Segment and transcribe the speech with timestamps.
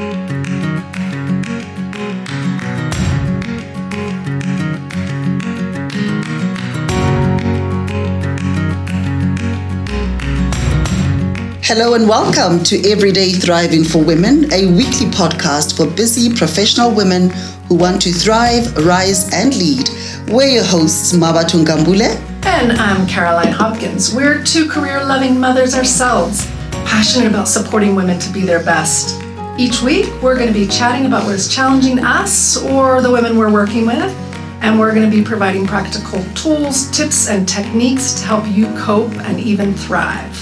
[0.00, 0.08] Hello
[11.92, 17.28] and welcome to Everyday Thriving for Women, a weekly podcast for busy professional women
[17.68, 19.90] who want to thrive, rise, and lead.
[20.28, 22.16] We're your hosts, Mabatu Ngambule.
[22.46, 24.14] And I'm Caroline Hopkins.
[24.14, 29.22] We're two career loving mothers ourselves, passionate about supporting women to be their best.
[29.58, 33.36] Each week, we're going to be chatting about what is challenging us or the women
[33.36, 34.14] we're working with.
[34.62, 39.12] And we're going to be providing practical tools, tips, and techniques to help you cope
[39.12, 40.32] and even thrive.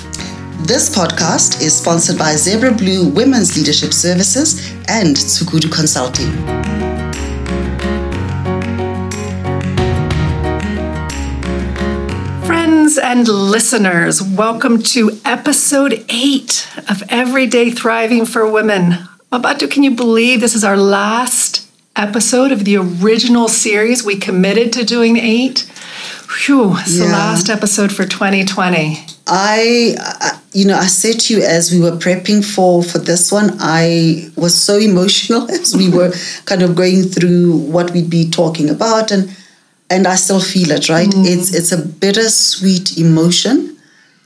[0.67, 6.78] This podcast is sponsored by Zebra Blue Women's Leadership Services and Tsukudu Consulting.
[12.99, 18.95] Friends and listeners, welcome to episode eight of Everyday Thriving for Women.
[19.31, 24.03] Mabatu, can you believe this is our last episode of the original series?
[24.03, 25.61] We committed to doing eight.
[25.61, 27.05] Phew, it's yeah.
[27.05, 28.99] the last episode for 2020.
[29.29, 33.51] I, you know, I said to you as we were prepping for for this one,
[33.61, 36.13] I was so emotional as we were
[36.47, 39.37] kind of going through what we'd be talking about, and
[39.91, 40.89] and I still feel it.
[40.89, 41.09] Right?
[41.09, 41.27] Mm.
[41.27, 43.77] It's it's a bittersweet emotion,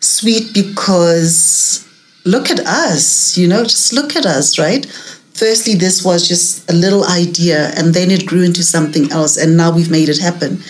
[0.00, 1.88] sweet because
[2.24, 4.86] look at us, you know, just look at us, right?
[5.34, 9.56] Firstly, this was just a little idea, and then it grew into something else, and
[9.56, 10.60] now we've made it happen.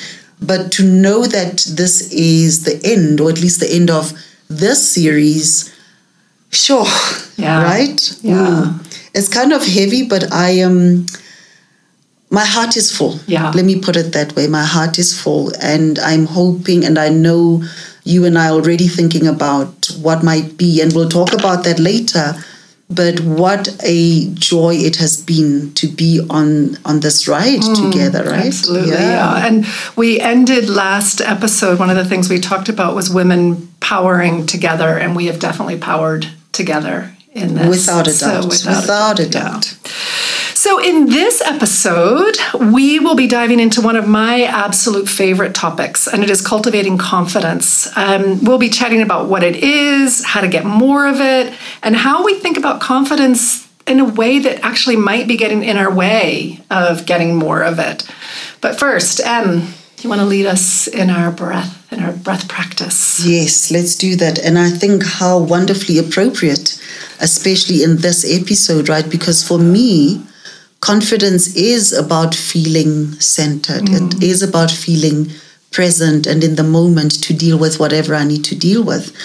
[0.40, 4.12] But to know that this is the end, or at least the end of
[4.48, 5.72] this series,
[6.50, 6.86] sure,
[7.36, 7.62] yeah.
[7.62, 8.18] right?
[8.22, 8.78] Yeah.
[9.14, 10.72] It's kind of heavy, but I am.
[10.72, 11.06] Um,
[12.32, 13.20] my heart is full.
[13.26, 13.52] Yeah.
[13.54, 14.46] Let me put it that way.
[14.48, 17.62] My heart is full, and I'm hoping, and I know
[18.04, 21.78] you and I are already thinking about what might be, and we'll talk about that
[21.78, 22.34] later
[22.94, 28.24] but what a joy it has been to be on on this ride mm, together
[28.24, 29.38] right absolutely yeah.
[29.38, 29.46] yeah.
[29.46, 34.46] and we ended last episode one of the things we talked about was women powering
[34.46, 39.18] together and we have definitely powered together in this without a doubt so without, without,
[39.20, 39.90] a doubt, yeah.
[40.62, 42.36] So, in this episode,
[42.72, 46.98] we will be diving into one of my absolute favorite topics, and it is cultivating
[46.98, 47.88] confidence.
[47.96, 51.96] Um, we'll be chatting about what it is, how to get more of it, and
[51.96, 55.92] how we think about confidence in a way that actually might be getting in our
[55.92, 58.08] way of getting more of it.
[58.60, 59.20] But first,
[60.02, 63.24] Em, you want to lead us in our breath, in our breath practice?
[63.24, 64.38] Yes, let's do that.
[64.38, 66.80] And I think how wonderfully appropriate,
[67.20, 69.08] especially in this episode, right?
[69.08, 70.22] Because for me,
[70.80, 73.82] confidence is about feeling centered.
[73.82, 74.14] Mm.
[74.14, 75.30] It is about feeling
[75.70, 79.16] present and in the moment to deal with whatever I need to deal with.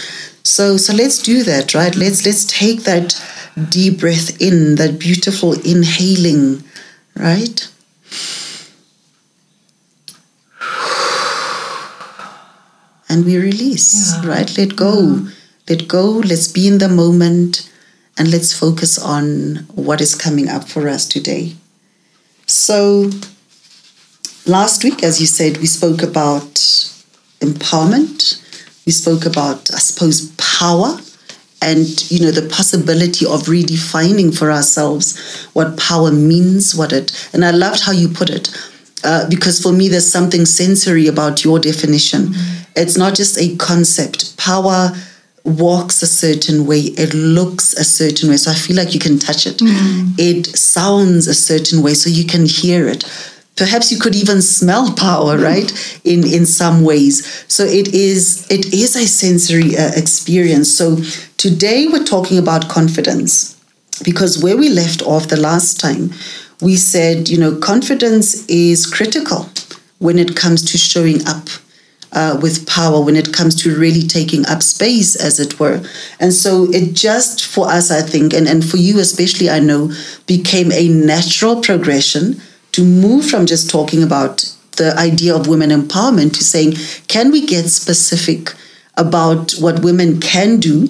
[0.43, 1.95] So so let's do that, right?
[1.95, 3.21] Let's let's take that
[3.69, 6.63] deep breath in, that beautiful inhaling,
[7.15, 7.67] right?
[13.09, 14.29] And we release, yeah.
[14.29, 14.57] right?
[14.57, 15.15] Let go.
[15.15, 15.31] Yeah.
[15.69, 16.03] Let go.
[16.11, 17.71] Let's be in the moment
[18.17, 21.55] and let's focus on what is coming up for us today.
[22.47, 23.11] So,
[24.45, 26.55] last week, as you said, we spoke about
[27.39, 28.41] empowerment,
[28.85, 30.97] we spoke about, I suppose, power
[31.61, 37.43] and you know the possibility of redefining for ourselves what power means what it and
[37.43, 38.49] i loved how you put it
[39.03, 42.66] uh, because for me there's something sensory about your definition mm-hmm.
[42.77, 44.91] It's not just a concept power
[45.47, 48.37] walks a certain way, it looks a certain way.
[48.37, 49.57] So I feel like you can touch it.
[49.59, 50.13] Mm.
[50.19, 53.05] It sounds a certain way, so you can hear it.
[53.55, 55.71] Perhaps you could even smell power, right?
[56.03, 57.45] In in some ways.
[57.47, 60.69] So it is it is a sensory uh, experience.
[60.69, 60.97] So
[61.37, 63.55] today we're talking about confidence
[64.03, 66.11] because where we left off the last time,
[66.61, 69.49] we said, you know, confidence is critical
[69.99, 71.47] when it comes to showing up
[72.11, 75.81] uh, with power when it comes to really taking up space, as it were.
[76.19, 79.91] And so it just for us, I think, and, and for you especially, I know,
[80.25, 82.41] became a natural progression
[82.73, 86.73] to move from just talking about the idea of women empowerment to saying,
[87.07, 88.53] can we get specific
[88.95, 90.87] about what women can do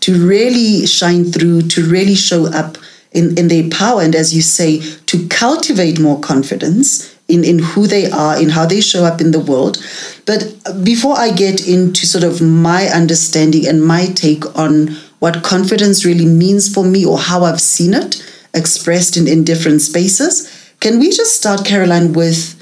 [0.00, 2.78] to really shine through, to really show up
[3.12, 7.86] in, in their power, and as you say, to cultivate more confidence in, in who
[7.86, 9.78] they are, in how they show up in the world.
[10.26, 10.54] But
[10.84, 16.26] before I get into sort of my understanding and my take on what confidence really
[16.26, 18.24] means for me or how I've seen it
[18.54, 20.50] expressed in, in different spaces,
[20.80, 22.56] can we just start, Caroline, with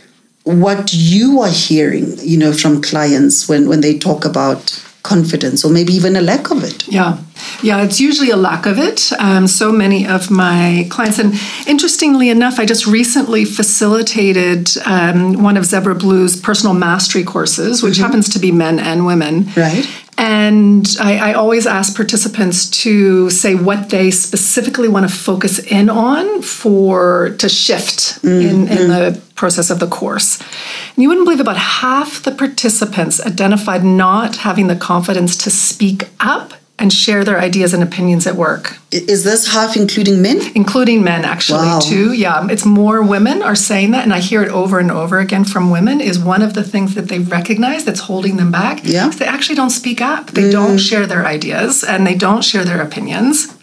[0.45, 5.71] what you are hearing, you know, from clients when, when they talk about confidence or
[5.71, 6.87] maybe even a lack of it?
[6.89, 7.19] Yeah.
[7.63, 9.13] Yeah, it's usually a lack of it.
[9.19, 11.35] Um, so many of my clients, and
[11.67, 17.95] interestingly enough, I just recently facilitated um, one of Zebra Blue's personal mastery courses, which
[17.95, 18.03] mm-hmm.
[18.05, 19.49] happens to be men and women.
[19.57, 19.89] Right.
[20.19, 25.89] And I, I, always ask participants to say what they specifically want to focus in
[25.89, 28.89] on for to shift mm, in, in mm.
[28.89, 30.41] the process of the course.
[30.41, 36.09] And you wouldn't believe about half the participants identified not having the confidence to speak
[36.19, 38.79] up and share their ideas and opinions at work.
[38.93, 40.41] Is this half including men?
[40.55, 41.81] Including men, actually, wow.
[41.81, 42.13] too.
[42.13, 45.45] Yeah, it's more women are saying that, and I hear it over and over again
[45.45, 46.01] from women.
[46.01, 48.81] Is one of the things that they recognize that's holding them back.
[48.85, 50.29] Yeah, they actually don't speak up.
[50.29, 50.53] They mm.
[50.53, 53.55] don't share their ideas and they don't share their opinions.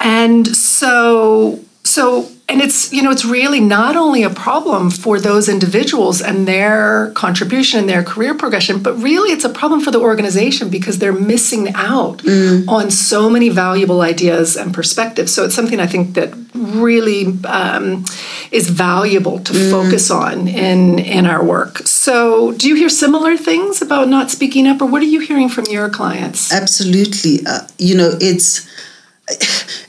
[0.00, 5.48] And so, so and it's you know it's really not only a problem for those
[5.48, 10.00] individuals and their contribution and their career progression but really it's a problem for the
[10.00, 12.66] organization because they're missing out mm.
[12.68, 18.04] on so many valuable ideas and perspectives so it's something i think that really um,
[18.50, 19.70] is valuable to mm.
[19.70, 24.66] focus on in in our work so do you hear similar things about not speaking
[24.66, 28.68] up or what are you hearing from your clients absolutely uh, you know it's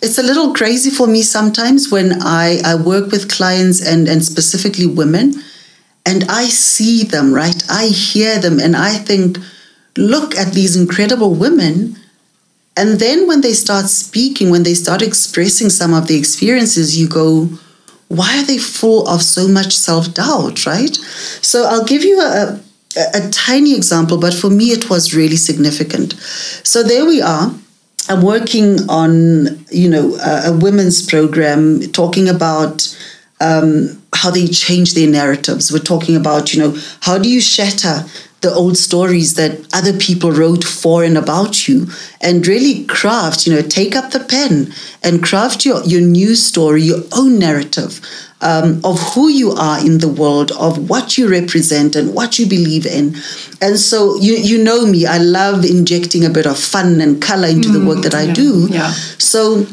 [0.05, 4.23] it's a little crazy for me sometimes when I, I work with clients and, and
[4.23, 5.33] specifically women
[6.05, 7.63] and I see them, right?
[7.71, 9.39] I hear them and I think,
[9.97, 11.97] look at these incredible women.
[12.77, 17.07] And then when they start speaking, when they start expressing some of the experiences, you
[17.09, 17.49] go,
[18.07, 20.95] why are they full of so much self doubt, right?
[21.41, 22.61] So I'll give you a,
[22.95, 26.13] a, a tiny example, but for me it was really significant.
[26.63, 27.55] So there we are
[28.07, 32.95] I'm working on, you know, a, a women's program talking about
[33.41, 35.71] um, how they change their narratives.
[35.71, 38.05] We're talking about, you know, how do you shatter
[38.45, 41.87] the old stories that other people wrote for and about you
[42.21, 44.71] and really craft, you know, take up the pen
[45.03, 47.99] and craft your, your new story, your own narrative
[48.41, 52.45] um, of who you are in the world, of what you represent and what you
[52.45, 53.15] believe in.
[53.61, 57.47] And so you you know me, I love injecting a bit of fun and color
[57.47, 58.67] into mm, the work that I yeah, do.
[58.69, 58.91] Yeah.
[59.17, 59.65] So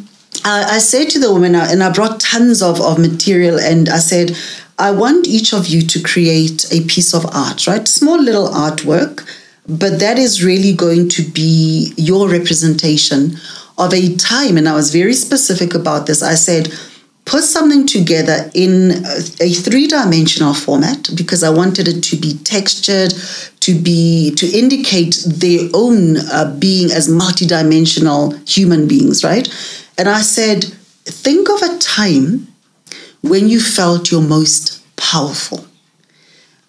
[0.44, 3.98] I, I said to the woman, and I brought tons of, of material, and I
[3.98, 4.36] said,
[4.82, 7.86] I want each of you to create a piece of art, right?
[7.86, 9.24] Small little artwork,
[9.68, 13.36] but that is really going to be your representation
[13.78, 14.56] of a time.
[14.56, 16.20] And I was very specific about this.
[16.20, 16.74] I said,
[17.26, 19.06] put something together in
[19.40, 23.14] a three-dimensional format because I wanted it to be textured,
[23.60, 29.48] to be to indicate their own uh, being as multidimensional human beings, right?
[29.96, 30.64] And I said,
[31.04, 32.51] think of a time
[33.22, 35.66] when you felt your most powerful.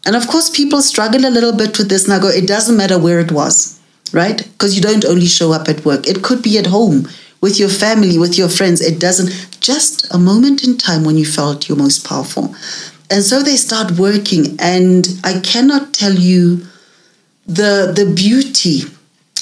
[0.05, 2.77] And of course, people struggle a little bit with this and I go, it doesn't
[2.77, 3.79] matter where it was,
[4.11, 4.38] right?
[4.38, 7.07] Because you don't only show up at work, it could be at home
[7.41, 8.81] with your family, with your friends.
[8.81, 12.55] It doesn't, just a moment in time when you felt your most powerful.
[13.09, 16.65] And so they start working, and I cannot tell you
[17.45, 18.83] the, the beauty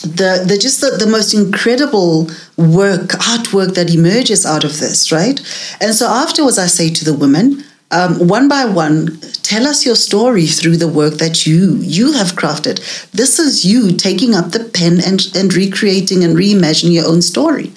[0.01, 2.25] the, the just the, the most incredible
[2.57, 5.39] work artwork that emerges out of this right?
[5.79, 9.95] And so afterwards i say to the women um, one by one tell us your
[9.95, 12.79] story through the work that you you have crafted.
[13.11, 17.71] This is you taking up the pen and and recreating and reimagining your own story.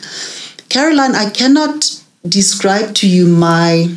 [0.68, 3.88] Caroline i cannot describe to you my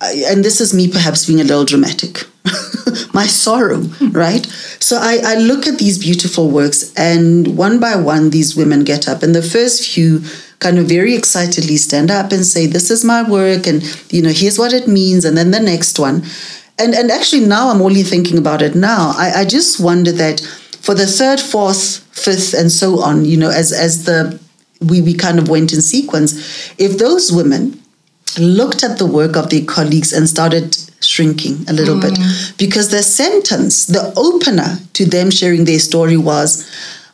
[0.00, 2.24] and this is me perhaps being a little dramatic
[3.12, 4.46] my sorrow right
[4.78, 9.08] so I, I look at these beautiful works and one by one these women get
[9.08, 10.22] up and the first few
[10.64, 14.30] kind of very excitedly stand up and say, This is my work, and you know,
[14.32, 16.24] here's what it means, and then the next one.
[16.78, 19.12] And and actually now I'm only thinking about it now.
[19.16, 20.40] I, I just wonder that
[20.80, 24.40] for the third, fourth, fifth, and so on, you know, as as the
[24.80, 26.32] we, we kind of went in sequence,
[26.78, 27.80] if those women
[28.38, 30.76] looked at the work of their colleagues and started
[31.14, 32.02] shrinking a little mm.
[32.02, 32.14] bit
[32.58, 36.48] because the sentence, the opener to them sharing their story was,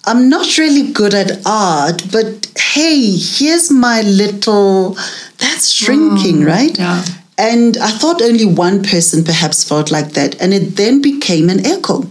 [0.07, 4.97] I'm not really good at art, but hey, here's my little,
[5.39, 6.77] that's shrinking, mm, right?
[6.79, 7.05] Yeah.
[7.37, 10.41] And I thought only one person perhaps felt like that.
[10.41, 12.05] And it then became an echo.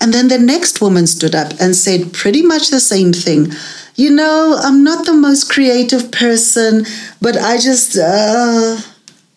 [0.00, 3.52] And then the next woman stood up and said pretty much the same thing.
[3.96, 6.84] You know, I'm not the most creative person,
[7.20, 8.78] but I just, uh,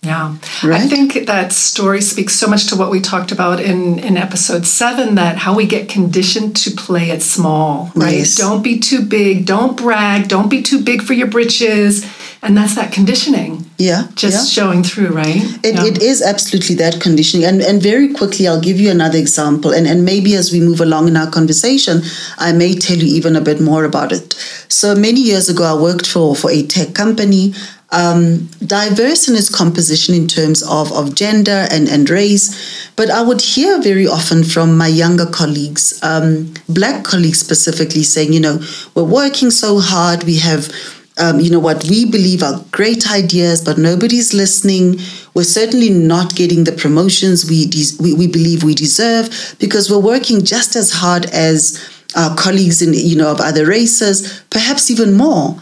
[0.01, 0.37] yeah.
[0.63, 0.81] Right?
[0.81, 4.65] I think that story speaks so much to what we talked about in, in episode
[4.65, 8.25] seven that how we get conditioned to play it small, right?
[8.35, 12.05] Don't be too big, don't brag, don't be too big for your britches.
[12.41, 14.07] and that's that conditioning Yeah.
[14.15, 14.63] just yeah.
[14.63, 15.43] showing through, right?
[15.61, 15.85] It, Yeah.
[15.85, 17.45] it is absolutely that conditioning.
[17.45, 19.71] And, and very quickly, I'll give you another example.
[19.71, 22.01] And, and maybe as we move along in our conversation,
[22.37, 24.35] I may tell you even a bit more about it.
[24.69, 27.53] So many years ago, I worked for, for a tech company,
[27.91, 32.89] um, diverse in its composition in terms of, of gender and, and race.
[32.96, 38.34] But I would hear very often from my younger colleagues, um, black colleagues specifically, saying,
[38.34, 38.60] you know,
[38.93, 40.72] we're working so hard, we have
[41.19, 45.00] um, you know, what we believe are great ideas, but nobody's listening.
[45.34, 50.00] We're certainly not getting the promotions we, des- we, we believe we deserve because we're
[50.00, 51.77] working just as hard as
[52.15, 55.62] our colleagues in, you know, of other races, perhaps even more.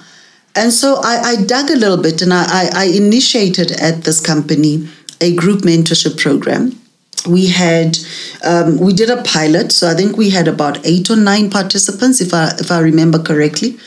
[0.58, 4.90] And so I, I dug a little bit and I, I, initiated at this company
[5.22, 6.80] a group mentorship program
[7.28, 7.98] we had
[8.44, 12.22] um, we did a pilot so i think we had about eight or nine participants
[12.22, 13.78] if i if i remember correctly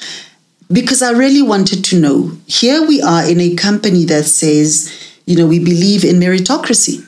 [0.73, 2.33] because I really wanted to know.
[2.47, 4.93] Here we are in a company that says,
[5.27, 7.07] you know, we believe in meritocracy.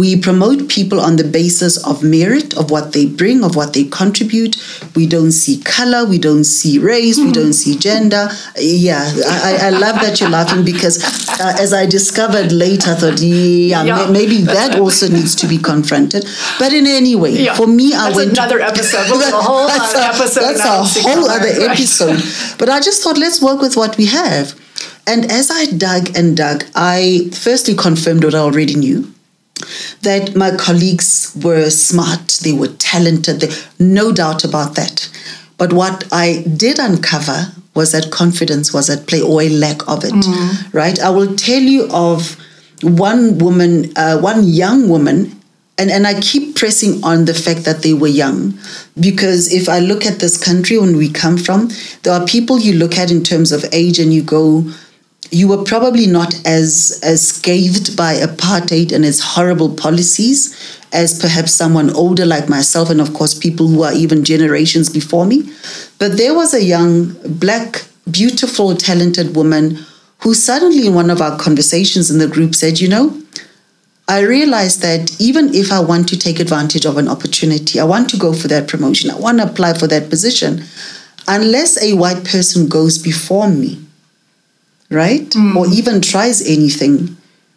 [0.00, 3.84] We promote people on the basis of merit, of what they bring, of what they
[3.84, 4.56] contribute.
[4.96, 8.30] We don't see color, we don't see race, we don't see gender.
[8.58, 9.02] Yeah,
[9.48, 10.96] I, I love that you're laughing because
[11.38, 13.96] uh, as I discovered later, I thought, yeah, Yeah.
[14.06, 16.24] ma- maybe that also needs to be confronted.
[16.58, 17.54] But in any way, Yeah.
[17.54, 19.04] for me, I That's went to- another episode.
[19.10, 21.70] We'll a whole that's other a, episode That's a whole other right?
[21.72, 22.18] episode.
[22.58, 24.54] But I just thought, let's work with what we have.
[25.06, 29.12] And as I dug and dug, I firstly confirmed what I already knew
[30.02, 35.08] that my colleagues were smart, they were talented, they, no doubt about that.
[35.58, 40.04] But what I did uncover was that confidence was at play or a lack of
[40.04, 40.14] it,
[40.72, 40.98] right?
[41.00, 42.36] I will tell you of
[42.82, 45.40] one woman, uh, one young woman
[45.80, 48.58] and, and I keep pressing on the fact that they were young
[48.98, 51.70] because if I look at this country when we come from,
[52.02, 54.70] there are people you look at in terms of age and you go,
[55.30, 61.52] you were probably not as as scathed by apartheid and its horrible policies as perhaps
[61.52, 65.48] someone older like myself and of course people who are even generations before me.
[65.98, 69.78] But there was a young black beautiful talented woman
[70.18, 73.16] who suddenly in one of our conversations in the group said you know
[74.10, 78.10] I realized that even if I want to take advantage of an opportunity, I want
[78.10, 80.64] to go for that promotion, I want to apply for that position,
[81.28, 83.78] unless a white person goes before me,
[84.90, 85.34] right?
[85.56, 87.16] Or even tries anything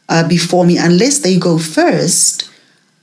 [0.10, 2.50] uh, before me, unless they go first,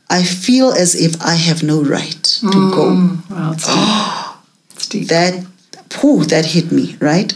[0.08, 3.20] I feel as if I have no right to go.
[3.30, 4.36] Wow, it's deep.
[4.76, 5.08] it's deep.
[5.08, 5.46] That,
[5.90, 7.32] phew, that hit me, right?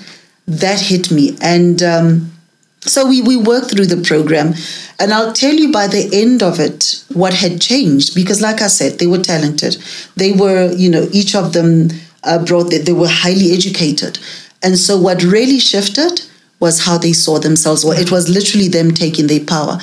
[0.47, 1.37] That hit me.
[1.41, 2.33] And um,
[2.81, 4.55] so we, we worked through the program.
[4.99, 8.69] And I'll tell you by the end of it what had changed because, like I
[8.69, 9.77] said, they were talented.
[10.17, 11.91] They were, you know, each of them
[12.23, 14.19] uh, brought that they were highly educated.
[14.63, 16.23] And so what really shifted
[16.61, 17.85] was how they saw themselves.
[17.85, 19.79] Well, it was literally them taking their power.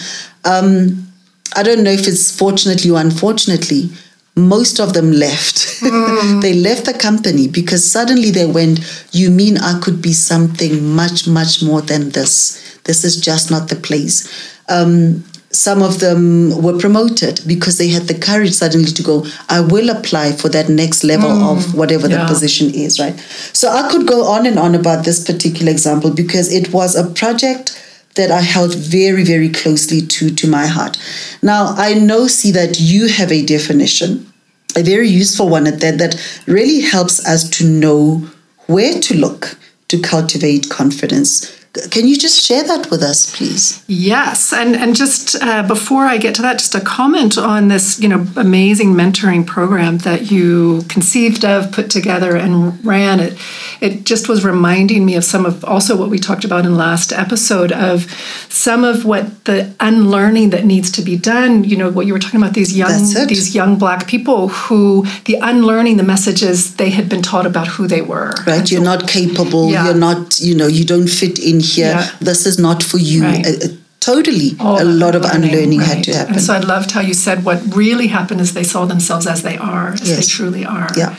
[0.45, 1.07] Um,
[1.55, 3.89] I don't know if it's fortunately or unfortunately,
[4.35, 5.81] most of them left.
[6.41, 8.79] they left the company because suddenly they went,
[9.11, 12.79] You mean I could be something much, much more than this?
[12.85, 14.27] This is just not the place.
[14.69, 19.59] Um, some of them were promoted because they had the courage suddenly to go, I
[19.59, 21.75] will apply for that next level of mm.
[21.75, 22.23] whatever yeah.
[22.23, 23.19] the position is, right?
[23.53, 27.09] So I could go on and on about this particular example because it was a
[27.11, 27.77] project
[28.15, 30.97] that I held very, very closely to, to my heart.
[31.41, 34.31] Now, I know, see, that you have a definition,
[34.75, 38.29] a very useful one at that, that really helps us to know
[38.67, 39.57] where to look
[39.89, 41.60] to cultivate confidence.
[41.89, 43.81] Can you just share that with us, please?
[43.87, 47.97] Yes, and and just uh, before I get to that, just a comment on this,
[47.97, 53.21] you know, amazing mentoring program that you conceived of, put together, and ran.
[53.21, 53.37] It
[53.79, 57.13] it just was reminding me of some of also what we talked about in last
[57.13, 58.11] episode of
[58.49, 61.63] some of what the unlearning that needs to be done.
[61.63, 65.35] You know, what you were talking about these young these young black people who the
[65.35, 68.33] unlearning the messages they had been taught about who they were.
[68.45, 68.59] Right?
[68.59, 69.71] And You're so- not capable.
[69.71, 69.85] Yeah.
[69.85, 71.95] You're not, you know, you don't fit in here.
[71.95, 72.09] Yeah.
[72.19, 73.23] This is not for you.
[73.23, 73.45] Right.
[73.47, 73.67] Uh,
[73.99, 74.55] totally.
[74.59, 76.33] all a lot of unlearning had to happen.
[76.33, 79.41] And so I loved how you said what really happened is they saw themselves as
[79.43, 80.17] they are, as Yes.
[80.17, 80.87] they truly are.
[80.97, 81.15] Yeah.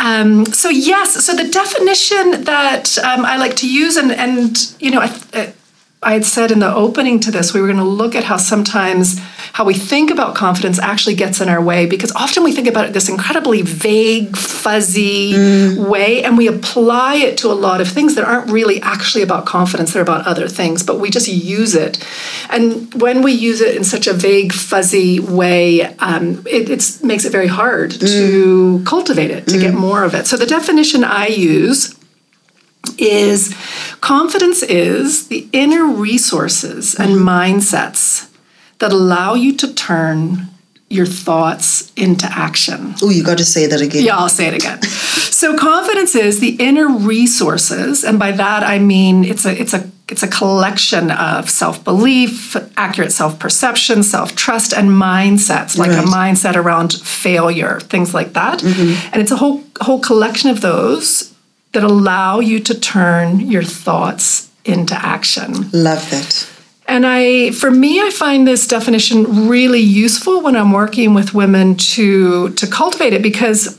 [0.00, 4.90] Um, so yes, so the definition that um, I like to use, and and you
[4.92, 5.52] know, I,
[6.02, 8.36] I had said in the opening to this, we were going to look at how
[8.36, 9.20] sometimes
[9.52, 12.84] how we think about confidence actually gets in our way because often we think about
[12.86, 15.88] it this incredibly vague, fuzzy Mm.
[15.88, 19.46] way, and we apply it to a lot of things that aren't really actually about
[19.46, 20.82] confidence; they're about other things.
[20.82, 21.98] But we just use it,
[22.50, 27.24] and when we use it in such a vague, fuzzy way, um, it it's, makes
[27.24, 28.00] it very hard Mm.
[28.00, 30.26] to cultivate it, to get more of it.
[30.26, 31.94] So the definition I use
[32.98, 33.54] is
[34.00, 38.26] confidence is the inner resources and mindsets
[38.78, 40.48] that allow you to turn
[40.90, 42.94] your thoughts into action.
[43.02, 44.04] Oh, you got to say that again.
[44.04, 44.82] Yeah, I'll say it again.
[44.82, 49.90] so confidence is the inner resources, and by that I mean it's a it's a
[50.08, 56.02] it's a collection of self-belief, accurate self-perception, self-trust, and mindsets, like right.
[56.02, 58.60] a mindset around failure, things like that.
[58.60, 59.10] Mm-hmm.
[59.12, 61.34] And it's a whole whole collection of those
[61.72, 65.70] that allow you to turn your thoughts into action.
[65.72, 66.50] Love that.
[66.88, 71.76] And I, for me, I find this definition really useful when I'm working with women
[71.76, 73.78] to to cultivate it because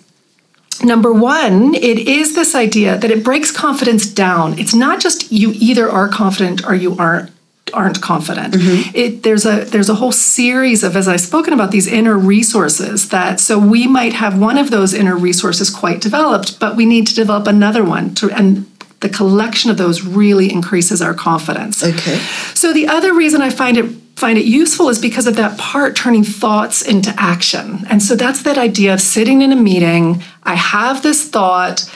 [0.84, 4.60] number one, it is this idea that it breaks confidence down.
[4.60, 7.32] It's not just you either are confident or you aren't
[7.74, 8.54] aren't confident.
[8.54, 8.96] Mm-hmm.
[8.96, 13.10] It, there's a there's a whole series of as I've spoken about these inner resources
[13.10, 17.08] that so we might have one of those inner resources quite developed, but we need
[17.08, 18.66] to develop another one to and
[19.01, 21.84] the collection of those really increases our confidence.
[21.84, 22.18] Okay.
[22.53, 23.86] So the other reason I find it
[24.20, 27.86] find it useful is because of that part turning thoughts into action.
[27.89, 31.89] And so that's that idea of sitting in a meeting, I have this thought,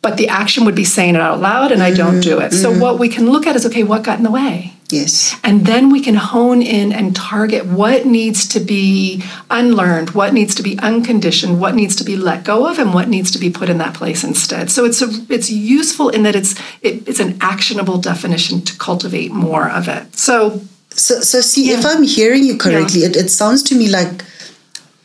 [0.00, 2.52] but the action would be saying it out loud and I don't do it.
[2.52, 2.56] Mm-hmm.
[2.56, 4.72] So what we can look at is okay, what got in the way?
[4.92, 5.34] Yes.
[5.42, 10.54] And then we can hone in and target what needs to be unlearned, what needs
[10.56, 13.48] to be unconditioned, what needs to be let go of, and what needs to be
[13.50, 14.70] put in that place instead.
[14.70, 19.32] So it's a, it's useful in that it's it, it's an actionable definition to cultivate
[19.32, 20.14] more of it.
[20.14, 21.78] So so so see yeah.
[21.78, 23.08] if I'm hearing you correctly, yeah.
[23.08, 24.22] it, it sounds to me like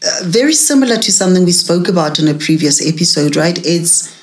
[0.06, 3.58] uh, very similar to something we spoke about in a previous episode, right?
[3.66, 4.14] It's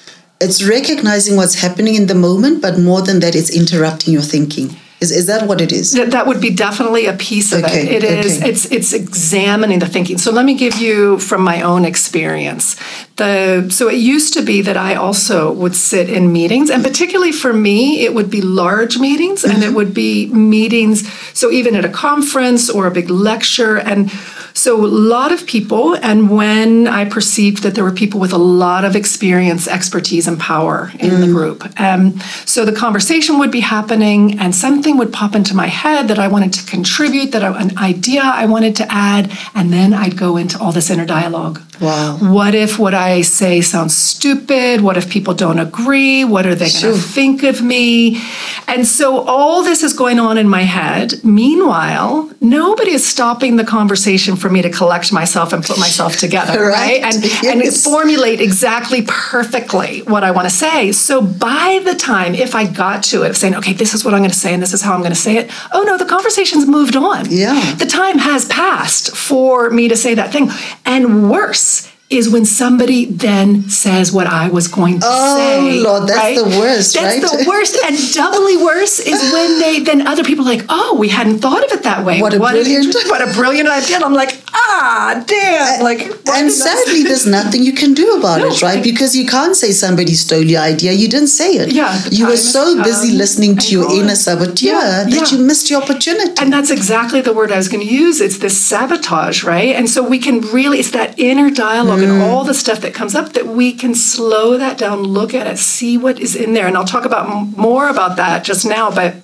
[0.43, 4.77] it's recognizing what's happening in the moment, but more than that, it's interrupting your thinking.
[5.05, 5.93] Is, is that what it is?
[5.93, 8.03] That, that would be definitely a piece of okay, it.
[8.03, 8.39] It is.
[8.39, 8.51] Okay.
[8.51, 10.17] It's it's examining the thinking.
[10.19, 12.77] So let me give you from my own experience.
[13.17, 17.33] The so it used to be that I also would sit in meetings, and particularly
[17.33, 19.55] for me, it would be large meetings, mm-hmm.
[19.55, 19.77] and it mm-hmm.
[19.77, 21.09] would be meetings.
[21.33, 24.11] So even at a conference or a big lecture, and
[24.57, 28.39] so, a lot of people, and when I perceived that there were people with a
[28.39, 31.21] lot of experience, expertise, and power in mm.
[31.23, 31.81] the group.
[31.81, 36.21] Um, so, the conversation would be happening, and something would pop into my head that
[36.21, 40.17] I wanted to contribute, that I, an idea I wanted to add, and then I'd
[40.17, 41.61] go into all this inner dialogue.
[41.81, 42.19] Wow.
[42.19, 44.81] What if what I say sounds stupid?
[44.81, 46.25] What if people don't agree?
[46.25, 48.21] What are they going to think of me?
[48.67, 51.23] And so all this is going on in my head.
[51.23, 56.61] Meanwhile, nobody is stopping the conversation for me to collect myself and put myself together,
[56.67, 57.03] right?
[57.03, 57.15] right?
[57.15, 57.45] And, yes.
[57.45, 60.93] and formulate exactly perfectly what I want to say.
[60.93, 64.15] So by the time, if I got to it, of saying, okay, this is what
[64.15, 65.99] I'm going to say and this is how I'm going to say it, oh no,
[65.99, 67.31] the conversation's moved on.
[67.31, 67.75] Yeah.
[67.75, 70.51] The time has passed for me to say that thing.
[70.85, 75.81] And worse, is when somebody then says what I was going to oh, say.
[75.81, 76.37] Oh Lord, that's right?
[76.37, 77.45] the worst, that's right?
[77.45, 77.77] the worst.
[77.85, 81.65] And doubly worse is when they then other people are like, oh, we hadn't thought
[81.65, 82.21] of it that way.
[82.21, 83.97] What a what brilliant a, what a brilliant idea.
[83.97, 85.83] And I'm like, ah, damn.
[85.83, 88.83] Like And sadly there's nothing you can do about no, it, right?
[88.83, 90.93] Because you can't say somebody stole your idea.
[90.93, 91.73] You didn't say it.
[91.73, 92.01] Yeah.
[92.11, 95.39] You were so busy listening to your inner saboteur yeah, that yeah.
[95.39, 96.35] you missed your opportunity.
[96.41, 98.21] And that's exactly the word I was going to use.
[98.21, 99.75] It's this sabotage, right?
[99.75, 102.04] And so we can really it's that inner dialogue mm.
[102.05, 105.47] And all the stuff that comes up that we can slow that down, look at
[105.47, 106.67] it, see what is in there.
[106.67, 109.17] And I'll talk about more about that just now, but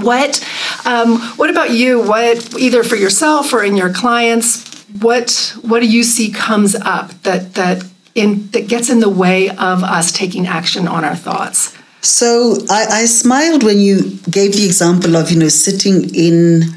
[0.00, 0.46] what
[0.84, 2.00] um, what about you?
[2.00, 4.66] What either for yourself or in your clients
[5.00, 9.50] what what do you see comes up that that in that gets in the way
[9.50, 11.76] of us taking action on our thoughts?
[12.00, 16.76] So I, I smiled when you gave the example of you know sitting in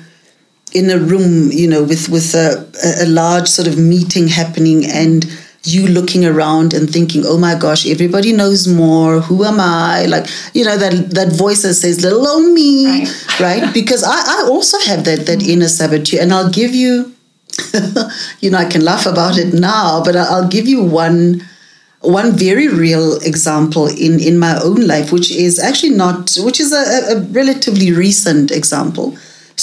[0.73, 2.65] in a room you know with with a,
[3.01, 5.25] a large sort of meeting happening and
[5.63, 9.19] you looking around and thinking, oh my gosh, everybody knows more.
[9.19, 10.05] Who am I?
[10.05, 13.39] Like, you know, that that voice that says, little old me, right?
[13.39, 13.73] right?
[13.79, 16.21] Because I, I also have that that inner saboteur.
[16.21, 17.13] And I'll give you,
[18.39, 21.43] you know, I can laugh about it now, but I'll give you one
[22.01, 26.71] one very real example in in my own life, which is actually not, which is
[26.71, 29.17] a, a relatively recent example.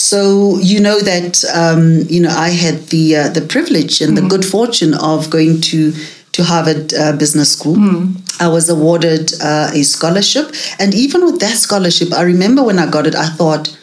[0.07, 4.29] So you know that um, you know I had the uh, the privilege and mm-hmm.
[4.29, 5.93] the good fortune of going to
[6.33, 7.77] to Harvard uh, Business School.
[7.77, 8.41] Mm.
[8.41, 12.89] I was awarded uh, a scholarship, and even with that scholarship, I remember when I
[12.89, 13.77] got it, I thought.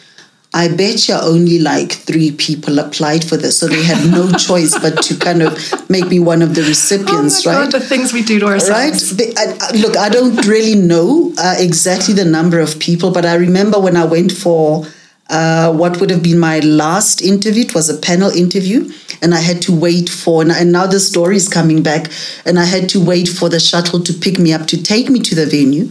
[0.56, 4.78] I bet you only like three people applied for this, so they had no choice
[4.78, 5.52] but to kind of
[5.90, 7.64] make me one of the recipients, oh right?
[7.64, 9.14] God, the things we do to ourselves.
[9.14, 9.34] Right?
[9.74, 13.98] Look, I don't really know uh, exactly the number of people, but I remember when
[13.98, 14.86] I went for
[15.30, 17.64] uh, what would have been my last interview.
[17.64, 21.00] It was a panel interview, and I had to wait for, and, and now the
[21.00, 22.12] story is coming back,
[22.46, 25.20] and I had to wait for the shuttle to pick me up to take me
[25.22, 25.90] to the venue.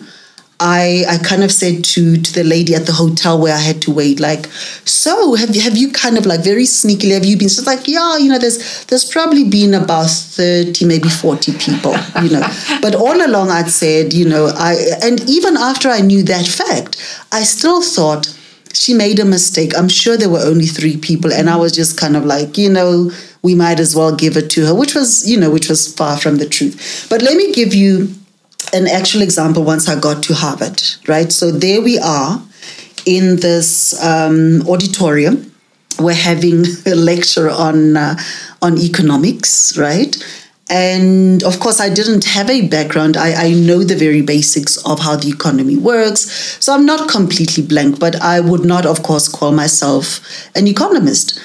[0.65, 3.83] I, I kind of said to to the lady at the hotel where I had
[3.83, 4.47] to wait, like,
[4.85, 7.49] so have you have you kind of like very sneakily have you been?
[7.49, 12.31] She's like, yeah, you know, there's there's probably been about thirty, maybe forty people, you
[12.31, 12.47] know.
[12.81, 16.97] but all along, I'd said, you know, I and even after I knew that fact,
[17.33, 18.29] I still thought
[18.73, 19.77] she made a mistake.
[19.77, 22.71] I'm sure there were only three people, and I was just kind of like, you
[22.71, 23.11] know,
[23.43, 26.17] we might as well give it to her, which was, you know, which was far
[26.17, 27.07] from the truth.
[27.11, 28.15] But let me give you
[28.73, 31.31] an actual example once I got to Harvard, right?
[31.33, 32.43] So there we are
[33.05, 35.53] in this um, auditorium.
[35.99, 38.17] We're having a lecture on uh,
[38.63, 40.12] on economics, right?
[40.73, 43.19] And of course, I didn't have a background.
[43.19, 46.31] I, I know the very basics of how the economy works.
[46.65, 51.39] So I'm not completely blank, but I would not, of course, call myself an economist.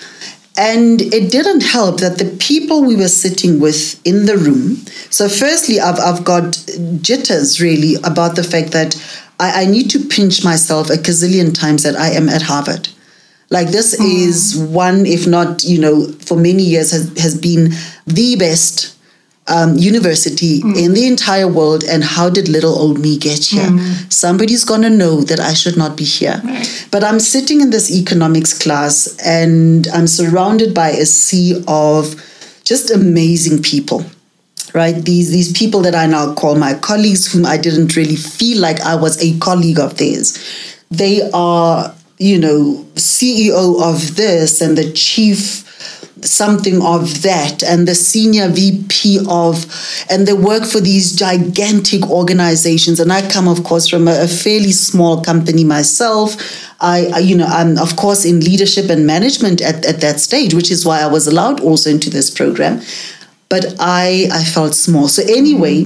[0.58, 4.78] And it didn't help that the people we were sitting with in the room.
[5.10, 6.66] So, firstly, I've, I've got
[7.02, 8.96] jitters really about the fact that
[9.42, 12.88] I, I need to pinch myself a gazillion times that I am at Harvard.
[13.50, 14.06] Like, this mm.
[14.06, 17.74] is one, if not, you know, for many years has, has been
[18.08, 18.97] the best
[19.48, 20.78] um, university mm.
[20.78, 24.12] in the entire world and how did little old me get here mm.
[24.12, 26.88] somebody's going to know that i should not be here right.
[26.92, 32.16] but i'm sitting in this economics class and i'm surrounded by a sea of
[32.64, 34.04] just amazing people
[34.74, 38.60] right these these people that i now call my colleagues whom i didn't really feel
[38.60, 40.38] like i was a colleague of theirs
[40.92, 45.64] they are you know ceo of this and the chief
[46.22, 49.66] something of that and the senior VP of,
[50.10, 53.00] and they work for these gigantic organizations.
[53.00, 56.36] And I come, of course, from a, a fairly small company myself.
[56.80, 60.54] I, I, you know, I'm of course in leadership and management at, at that stage,
[60.54, 62.82] which is why I was allowed also into this program.
[63.50, 65.08] But I, I felt small.
[65.08, 65.86] So anyway,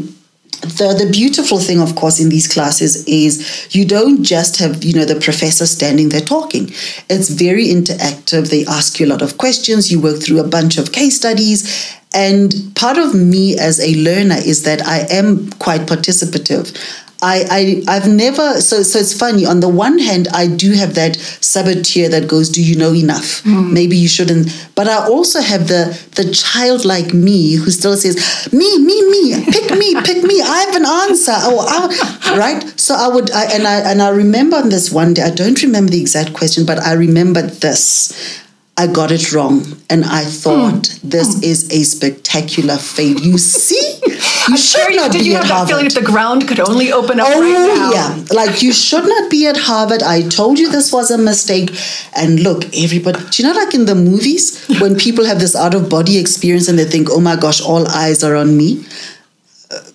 [0.61, 4.93] the, the beautiful thing of course in these classes is you don't just have you
[4.93, 6.67] know the professor standing there talking.
[7.09, 8.49] It's very interactive.
[8.49, 9.91] They ask you a lot of questions.
[9.91, 11.97] You work through a bunch of case studies.
[12.13, 16.75] And part of me as a learner is that i am quite participative
[17.23, 17.45] I,
[17.87, 19.45] I I've never so so it's funny.
[19.45, 23.43] On the one hand, I do have that saboteur that goes, "Do you know enough?
[23.43, 23.71] Mm.
[23.71, 28.17] Maybe you shouldn't." But I also have the the child like me who still says,
[28.51, 30.41] "Me, me, me, pick me, pick me.
[30.41, 32.79] I have an answer." Oh, I, right.
[32.79, 35.21] So I would, I, and I and I remember on this one day.
[35.21, 38.40] I don't remember the exact question, but I remember this.
[38.81, 39.61] I got it wrong.
[39.91, 41.01] And I thought mm.
[41.03, 41.43] this mm.
[41.43, 43.19] is a spectacular fail.
[43.19, 43.99] You see?
[44.41, 46.59] You I'm should sure not did be you have that feeling that the ground could
[46.59, 48.35] only open up oh, right yeah.
[48.35, 50.01] Like you should not be at Harvard.
[50.01, 51.69] I told you this was a mistake.
[52.15, 55.75] And look, everybody, do you know like in the movies when people have this out
[55.75, 58.83] of body experience and they think, oh my gosh, all eyes are on me?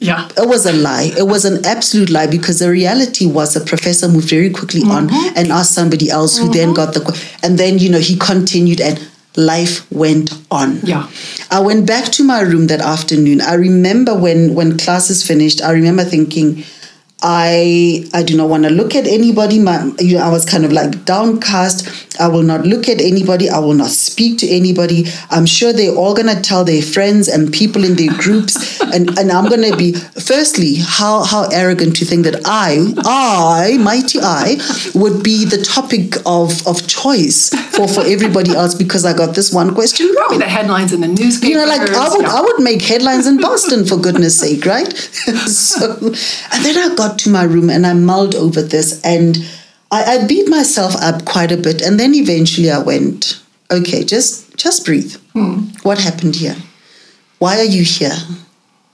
[0.01, 0.29] Yeah.
[0.37, 1.12] It was a lie.
[1.17, 5.15] It was an absolute lie because the reality was the professor moved very quickly mm-hmm.
[5.15, 6.53] on and asked somebody else who mm-hmm.
[6.53, 7.03] then got the
[7.43, 9.01] and then you know he continued and
[9.37, 10.81] life went on.
[10.81, 11.11] Yeah.
[11.51, 13.41] I went back to my room that afternoon.
[13.43, 16.65] I remember when when classes finished i remember thinking
[17.29, 19.59] I I do not want to look at anybody.
[19.59, 22.07] My, you know, I was kind of like downcast.
[22.21, 23.51] I will not look at anybody.
[23.51, 25.07] I will not speak to anybody.
[25.29, 29.33] I'm sure they're all gonna tell their friends and people in their groups, and, and
[29.33, 34.59] I'm gonna be firstly how how arrogant to think that I I mighty I
[34.95, 39.53] would be the topic of of choice for for everybody else because I got this
[39.53, 40.39] one question wrong.
[40.39, 41.51] The headlines in the newspaper.
[41.51, 42.25] You know, like I would.
[42.25, 44.93] I would make headlines in Boston for goodness sake, right?
[45.49, 49.39] so, and then I got to my room and I mulled over this and
[49.91, 51.83] I, I beat myself up quite a bit.
[51.83, 55.15] And then eventually I went, okay, just just breathe.
[55.33, 55.69] Hmm.
[55.83, 56.57] What happened here?
[57.39, 58.17] Why are you here?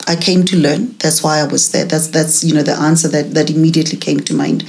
[0.09, 0.97] I came to learn.
[0.99, 1.85] That's why I was there.
[1.85, 4.65] That's that's you know the answer that that immediately came to mind.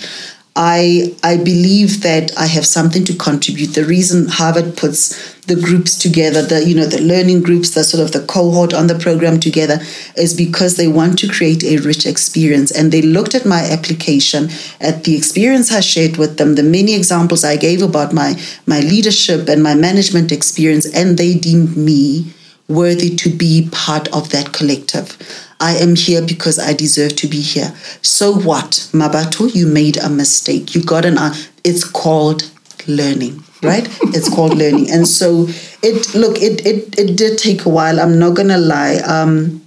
[0.56, 3.74] I I believe that I have something to contribute.
[3.74, 8.04] The reason Harvard puts the groups together, the you know the learning groups, the sort
[8.04, 9.80] of the cohort on the program together,
[10.18, 12.72] is because they want to create a rich experience.
[12.72, 16.96] And they looked at my application, at the experience I shared with them, the many
[16.96, 22.34] examples I gave about my my leadership and my management experience, and they deemed me
[22.68, 25.18] worthy to be part of that collective.
[25.60, 27.74] I am here because I deserve to be here.
[28.02, 29.54] So what, Mabatu?
[29.54, 30.76] You made a mistake.
[30.76, 31.18] You got an.
[31.18, 32.52] Uh, it's called
[32.88, 33.88] learning, right?
[34.14, 35.48] it's called learning, and so
[35.82, 36.14] it.
[36.16, 38.00] Look, it it it did take a while.
[38.00, 38.98] I'm not gonna lie.
[38.98, 39.66] Um,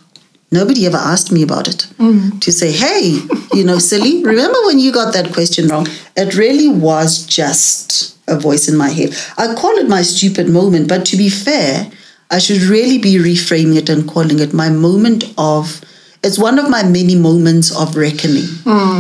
[0.53, 2.41] nobody ever asked me about it mm.
[2.41, 3.19] to say, hey,
[3.53, 4.23] you know, silly.
[4.23, 5.87] Remember when you got that question wrong?
[6.17, 9.15] It really was just a voice in my head.
[9.37, 11.91] I call it my stupid moment, but to be fair
[12.31, 15.81] I should really be reframing it and calling it my moment of
[16.27, 18.49] it's one of my many moments of reckoning.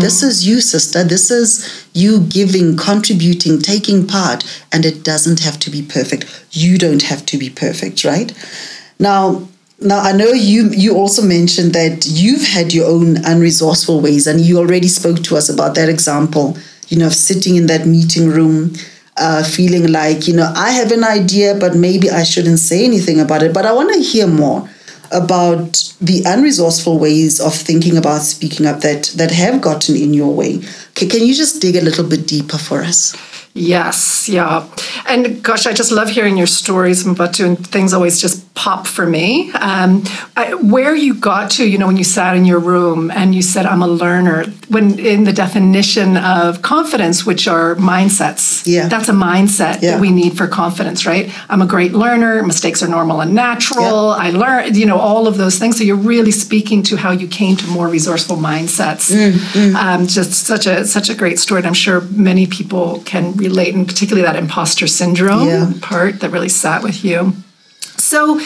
[0.00, 1.02] This is you, sister.
[1.02, 6.46] This is you giving, contributing, taking part, and it doesn't have to be perfect.
[6.52, 8.32] You don't have to be perfect, right?
[9.00, 9.48] Now,
[9.80, 14.40] now I know you you also mentioned that you've had your own unresourceful ways, and
[14.40, 16.56] you already spoke to us about that example.
[16.88, 18.74] You know, of sitting in that meeting room,
[19.16, 23.18] uh, feeling like you know I have an idea, but maybe I shouldn't say anything
[23.18, 23.52] about it.
[23.52, 24.68] But I want to hear more
[25.10, 30.34] about the unresourceful ways of thinking about speaking up that that have gotten in your
[30.34, 30.60] way.
[30.94, 33.14] Can you just dig a little bit deeper for us?
[33.56, 34.68] Yes, yeah.
[35.08, 39.06] And gosh, I just love hearing your stories, Mbatu, and things always just pop for
[39.06, 39.50] me.
[39.52, 40.02] Um,
[40.36, 43.42] I, where you got to, you know, when you sat in your room and you
[43.42, 48.88] said, I'm a learner, when in the definition of confidence, which are mindsets, Yeah.
[48.88, 49.92] that's a mindset Yeah.
[49.92, 51.30] that we need for confidence, right?
[51.50, 55.36] I'm a great learner, mistakes are normal and natural, I learn, you know, all of
[55.36, 55.76] those things.
[55.78, 59.10] So you're really speaking to how you came to more resourceful mindsets.
[59.12, 61.60] Mm, Um, just such a such a great story.
[61.60, 65.72] And I'm sure many people can relate, and particularly that imposter syndrome Yeah.
[65.80, 67.32] part that really sat with you.
[67.98, 68.38] So,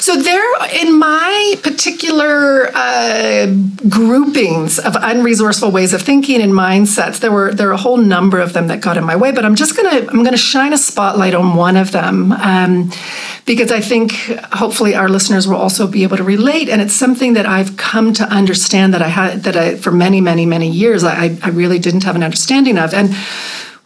[0.00, 0.44] so there
[0.82, 3.46] in my particular uh,
[3.88, 8.38] groupings of unresourceful ways of thinking and mindsets, there were there are a whole number
[8.38, 9.32] of them that got in my way.
[9.32, 12.90] But I'm just gonna I'm gonna shine a spotlight on one of them um,
[13.46, 14.12] because I think
[14.52, 16.68] hopefully our listeners will also be able to relate.
[16.68, 20.20] And it's something that I've come to understand that I had that I for many
[20.20, 23.08] many many years I, I really didn't have an understanding of and.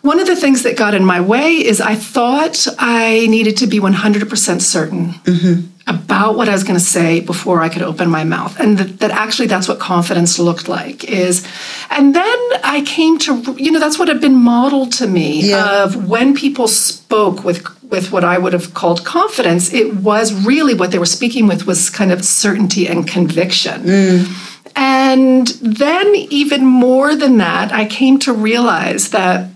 [0.02, 3.68] One of the things that got in my way is I thought I needed to
[3.68, 5.68] be 100% certain mm-hmm.
[5.86, 8.58] about what I was going to say before I could open my mouth.
[8.58, 11.46] And that, that actually that's what confidence looked like is
[11.88, 15.84] and then I came to you know that's what had been modeled to me Yeah.
[15.84, 20.74] of when people spoke with with what I would have called confidence, it was really
[20.74, 23.82] what they were speaking with was kind of certainty and conviction.
[23.82, 24.48] Mm.
[24.74, 29.50] And then, even more than that, I came to realize that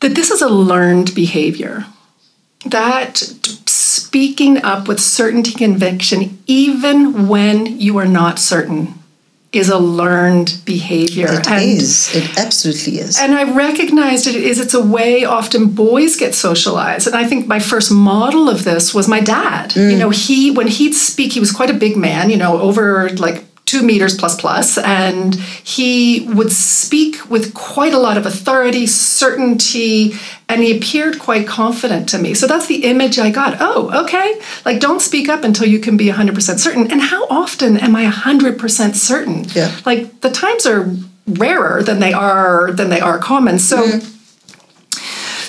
[0.00, 1.86] that this is a learned behavior.
[2.66, 3.18] That
[3.66, 8.94] speaking up with certainty, conviction, even when you are not certain,
[9.52, 11.28] is a learned behavior.
[11.30, 12.14] It is.
[12.14, 13.18] And- It absolutely is.
[13.18, 17.06] and I recognized it is it's a way often boys get socialized.
[17.06, 19.74] And I think my first model of this was my dad.
[19.74, 19.98] You mm.
[19.98, 23.45] know, he when he'd speak, he was quite a big man, you know, over like
[23.66, 30.14] two meters plus plus, and he would speak with quite a lot of authority, certainty,
[30.48, 32.32] and he appeared quite confident to me.
[32.32, 33.56] So that's the image I got.
[33.60, 34.40] Oh, okay.
[34.64, 36.90] Like don't speak up until you can be 100% certain.
[36.90, 39.44] And how often am I 100% certain?
[39.54, 39.76] Yeah.
[39.84, 40.88] Like the times are
[41.26, 43.58] rarer than they are than they are common.
[43.58, 44.15] So mm-hmm.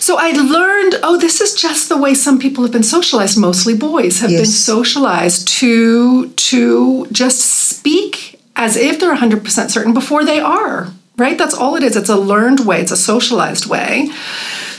[0.07, 3.37] So I learned, oh, this is just the way some people have been socialized.
[3.37, 10.23] Mostly boys have been socialized to to just speak as if they're 100% certain before
[10.23, 10.87] they are.
[11.17, 11.37] Right?
[11.37, 11.97] That's all it is.
[11.97, 12.79] It's a learned way.
[12.79, 14.07] It's a socialized way.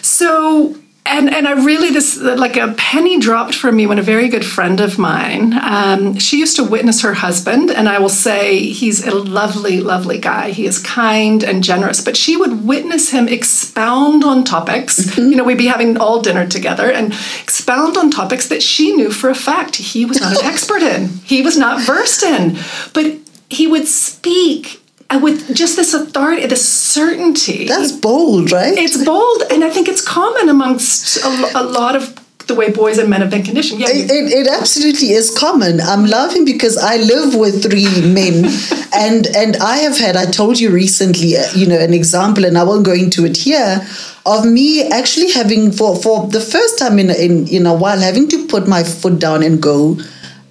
[0.00, 0.74] So
[1.08, 4.44] and and I really this like a penny dropped for me when a very good
[4.44, 9.06] friend of mine, um, she used to witness her husband, and I will say he's
[9.06, 10.50] a lovely, lovely guy.
[10.50, 15.16] He is kind and generous, but she would witness him expound on topics.
[15.16, 19.10] You know, we'd be having all dinner together and expound on topics that she knew
[19.10, 21.08] for a fact he was not an expert in.
[21.24, 22.58] He was not versed in,
[22.92, 23.16] but
[23.50, 24.82] he would speak
[25.16, 27.66] with just this authority, this certainty.
[27.66, 28.76] That's bold, right?
[28.76, 32.14] It's bold, and I think it's common amongst a, a lot of
[32.46, 33.80] the way boys and men have been conditioned.
[33.80, 35.80] Yeah, It, it, it absolutely is common.
[35.80, 38.44] I'm laughing because I live with three men,
[38.94, 40.16] and and I have had.
[40.16, 43.36] I told you recently, uh, you know, an example, and I won't go into it
[43.36, 43.86] here,
[44.26, 48.28] of me actually having for for the first time in in in a while having
[48.28, 49.98] to put my foot down and go.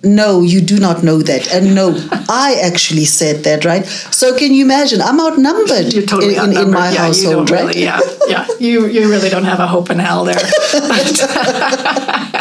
[0.03, 1.51] No, you do not know that.
[1.53, 1.89] And no,
[2.29, 3.85] I actually said that, right?
[3.85, 5.01] So can you imagine?
[5.01, 7.65] I'm outnumbered totally in, in, in my yeah, household, right?
[7.67, 8.47] really, yeah, yeah.
[8.59, 10.37] You you really don't have a hope in hell there.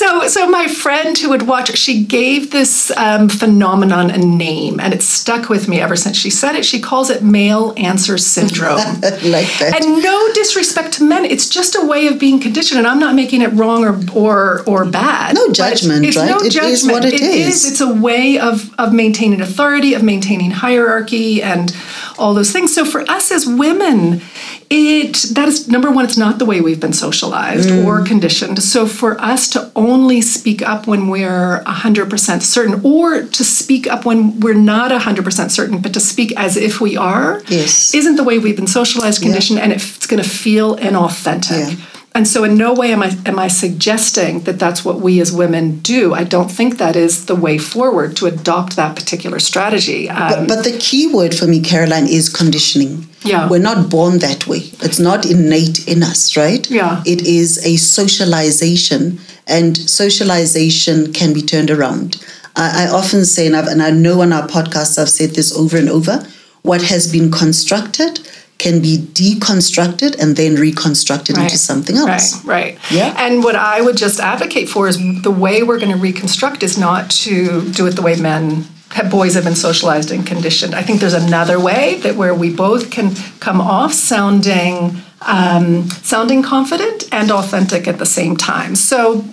[0.00, 4.94] So so my friend who would watch, she gave this um, phenomenon a name, and
[4.94, 6.64] it stuck with me ever since she said it.
[6.64, 8.78] She calls it male answer syndrome.
[9.02, 9.72] like that.
[9.76, 13.14] And no disrespect to men, it's just a way of being conditioned, and I'm not
[13.14, 15.34] making it wrong or or or bad.
[15.34, 16.30] No judgment, it's right?
[16.30, 16.92] No It is judgment.
[16.94, 17.70] what it it is.
[17.70, 21.76] It's a way of of maintaining authority, of maintaining hierarchy, and
[22.20, 22.74] all those things.
[22.74, 24.20] So for us as women,
[24.68, 26.04] it that is number one.
[26.04, 27.84] It's not the way we've been socialized Mm.
[27.86, 28.62] or conditioned.
[28.62, 33.86] So for us to only speak up when we're hundred percent certain, or to speak
[33.88, 37.94] up when we're not hundred percent certain, but to speak as if we are, Yes.
[37.94, 41.70] isn't the way we've been socialized, conditioned, and it's going to feel inauthentic.
[41.70, 41.84] Yeah.
[42.12, 45.32] And so, in no way am I am I suggesting that that's what we as
[45.32, 46.12] women do.
[46.12, 50.08] I don't think that is the way forward to adopt that particular strategy.
[50.08, 53.06] Um, but, but the key word for me, Caroline, is conditioning.
[53.22, 54.70] Yeah, we're not born that way.
[54.82, 56.68] It's not innate in us, right?
[56.68, 62.16] Yeah, it is a socialization, and socialization can be turned around.
[62.56, 65.76] I, I often say, and, and I know on our podcasts I've said this over
[65.76, 66.26] and over.
[66.62, 68.20] What has been constructed
[68.60, 71.44] can be deconstructed and then reconstructed right.
[71.44, 72.44] into something else.
[72.44, 72.92] Right, right.
[72.92, 73.14] Yeah.
[73.16, 76.76] And what I would just advocate for is the way we're going to reconstruct is
[76.76, 78.66] not to do it the way men
[79.10, 80.74] boys have been socialized and conditioned.
[80.74, 86.42] I think there's another way that where we both can come off sounding um, sounding
[86.42, 88.74] confident and authentic at the same time.
[88.74, 89.24] So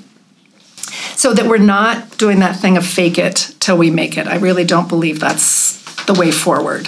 [1.15, 4.27] so that we're not doing that thing of fake it till we make it.
[4.27, 6.87] I really don't believe that's the way forward.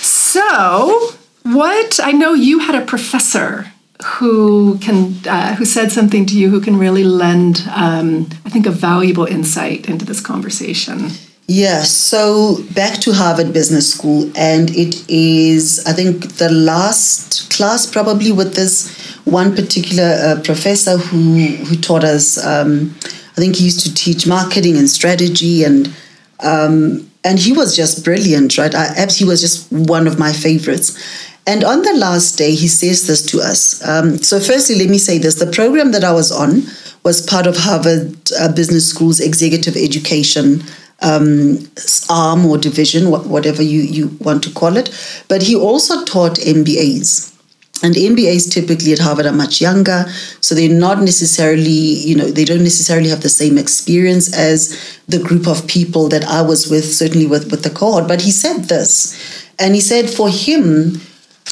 [0.00, 1.12] So
[1.54, 3.66] what I know you had a professor
[4.04, 8.66] who can uh, who said something to you who can really lend um, I think
[8.66, 11.10] a valuable insight into this conversation.
[11.48, 17.86] Yes, so back to Harvard Business School, and it is, I think, the last class
[17.86, 18.90] probably with this
[19.24, 22.44] one particular uh, professor who, who taught us.
[22.44, 25.94] Um, I think he used to teach marketing and strategy, and
[26.40, 28.74] um, and he was just brilliant, right?
[28.74, 30.98] I, he was just one of my favorites.
[31.46, 33.86] And on the last day, he says this to us.
[33.86, 36.62] Um, so, firstly, let me say this the program that I was on
[37.04, 40.62] was part of Harvard uh, Business School's executive education
[41.02, 41.58] um,
[42.10, 44.90] arm or division, whatever you, you want to call it.
[45.28, 47.32] But he also taught MBAs.
[47.82, 50.06] And MBAs typically at Harvard are much younger,
[50.40, 55.18] so they're not necessarily, you know, they don't necessarily have the same experience as the
[55.18, 58.08] group of people that I was with, certainly with, with the cohort.
[58.08, 61.02] But he said this, and he said for him,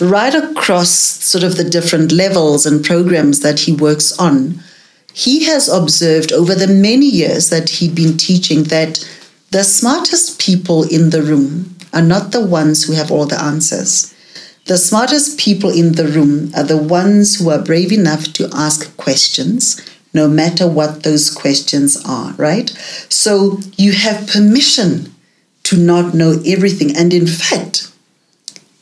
[0.00, 4.60] right across sort of the different levels and programs that he works on,
[5.12, 9.08] he has observed over the many years that he'd been teaching that
[9.50, 14.12] the smartest people in the room are not the ones who have all the answers.
[14.66, 18.96] The smartest people in the room are the ones who are brave enough to ask
[18.96, 19.80] questions,
[20.12, 22.70] no matter what those questions are, right?
[23.08, 25.14] So you have permission
[25.64, 26.96] to not know everything.
[26.96, 27.83] And in fact,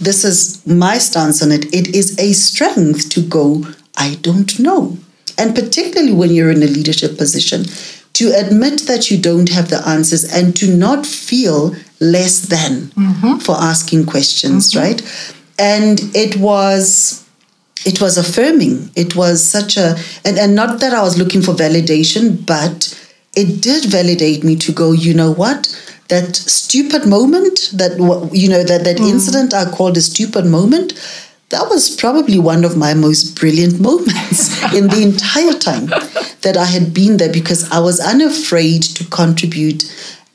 [0.04, 1.66] this is my stance on it.
[1.74, 3.64] It is a strength to go,
[3.96, 4.98] I don't know.
[5.38, 7.64] And particularly when you're in a leadership position,
[8.14, 13.38] to admit that you don't have the answers and to not feel less than mm-hmm.
[13.38, 14.80] for asking questions, mm-hmm.
[14.80, 15.42] right?
[15.58, 17.26] And it was
[17.84, 18.90] it was affirming.
[18.94, 22.98] It was such a and, and not that I was looking for validation, but
[23.34, 25.68] it did validate me to go, you know what?
[26.12, 27.92] That stupid moment, that
[28.32, 29.08] you know, that that mm.
[29.08, 30.92] incident I called a stupid moment,
[31.48, 35.86] that was probably one of my most brilliant moments in the entire time
[36.42, 39.82] that I had been there because I was unafraid to contribute.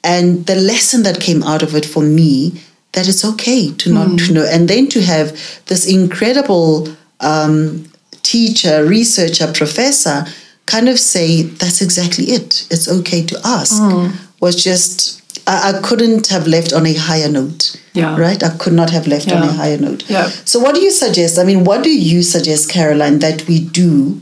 [0.04, 2.60] And the lesson that came out of it for me
[2.94, 4.26] that it's okay to not mm.
[4.26, 5.30] to know, and then to have
[5.68, 6.88] this incredible
[7.20, 7.86] um,
[8.24, 10.26] teacher, researcher, professor
[10.66, 12.66] kind of say that's exactly it.
[12.72, 13.80] It's okay to ask.
[13.80, 14.16] Mm.
[14.40, 17.82] Was just I, I couldn't have left on a higher note.
[17.94, 18.16] Yeah.
[18.20, 18.42] Right?
[18.44, 19.42] I could not have left yeah.
[19.42, 20.08] on a higher note.
[20.10, 20.28] Yeah.
[20.46, 21.40] So, what do you suggest?
[21.40, 24.22] I mean, what do you suggest, Caroline, that we do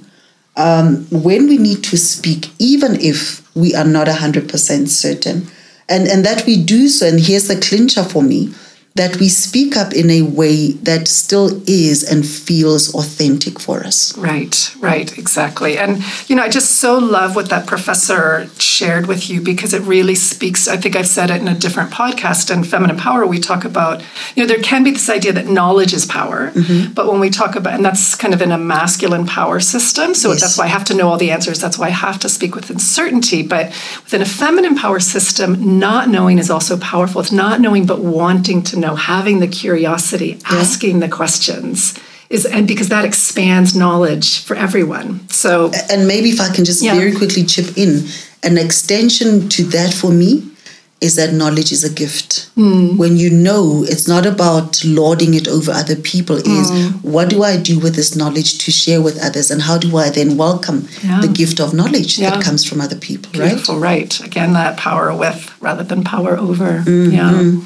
[0.56, 5.48] um, when we need to speak, even if we are not 100% certain?
[5.90, 8.54] And, and that we do so, and here's the clincher for me
[8.96, 14.18] that we speak up in a way that still is and feels authentic for us.
[14.18, 15.78] Right, right, exactly.
[15.78, 19.82] And, you know, I just so love what that professor shared with you because it
[19.82, 20.70] really speaks.
[20.70, 23.28] I think I've said it in a different podcast in Feminine Power.
[23.28, 24.02] We talk about,
[24.34, 26.94] you know, there can be this idea that knowledge is power, mm-hmm.
[26.94, 30.16] but when we talk about, and that's kind of in a masculine power system.
[30.16, 30.40] So yes.
[30.40, 31.60] that's why I have to know all the answers.
[31.60, 33.44] That's why I have to speak with uncertainty.
[33.46, 33.68] But
[34.06, 37.20] within a feminine power system, not knowing is also powerful.
[37.20, 40.58] It's not knowing, but wanting to know know, having the curiosity, yeah.
[40.60, 41.98] asking the questions
[42.30, 45.28] is and because that expands knowledge for everyone.
[45.30, 46.96] So and maybe if I can just yeah.
[46.96, 48.06] very quickly chip in,
[48.44, 50.55] an extension to that for me
[51.02, 52.50] is that knowledge is a gift.
[52.56, 52.98] Mm.
[52.98, 56.38] When you know, it's not about lording it over other people.
[56.38, 57.04] Is mm.
[57.04, 60.10] what do I do with this knowledge to share with others, and how do I
[60.10, 61.22] then welcome yeah.
[61.22, 62.32] the gift of knowledge yeah.
[62.32, 63.32] that comes from other people?
[63.32, 64.20] Beautiful, right?
[64.20, 64.20] Right.
[64.22, 66.84] Again, that power with rather than power over.
[66.84, 67.12] Mm-hmm.
[67.12, 67.64] Yeah.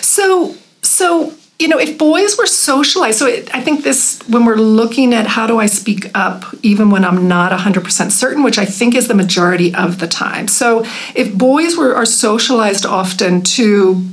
[0.00, 4.56] So, so you know, if boys were socialized, so it, I think this, when we're
[4.56, 8.64] looking at how do I speak up, even when I'm not 100% certain, which I
[8.64, 10.46] think is the majority of the time.
[10.46, 10.84] So
[11.16, 14.04] if boys were are socialized often to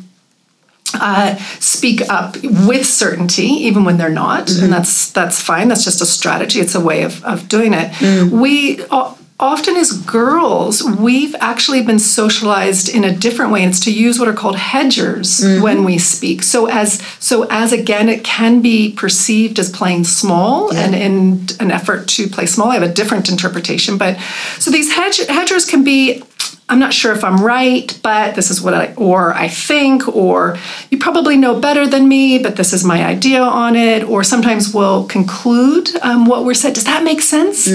[0.96, 4.72] uh, speak up with certainty, even when they're not, and mm-hmm.
[4.72, 5.68] that's that's fine.
[5.68, 6.60] That's just a strategy.
[6.60, 7.92] It's a way of, of doing it.
[7.94, 8.30] Mm.
[8.30, 13.82] We uh, often as girls, we've actually been socialized in a different way, and it's
[13.82, 15.62] to use what are called hedgers mm-hmm.
[15.62, 16.42] when we speak.
[16.42, 20.86] So as so as again, it can be perceived as playing small, Yeah.
[20.86, 23.98] and in an effort to play small, I have a different interpretation.
[23.98, 24.18] But
[24.60, 26.24] so these hedge, hedgers can be.
[26.68, 30.58] I'm not sure if I'm right, but this is what I, or I think, or
[30.90, 34.04] you probably know better than me, but this is my idea on it.
[34.04, 36.74] Or sometimes we'll conclude um, what we're said.
[36.74, 37.68] Does that make sense?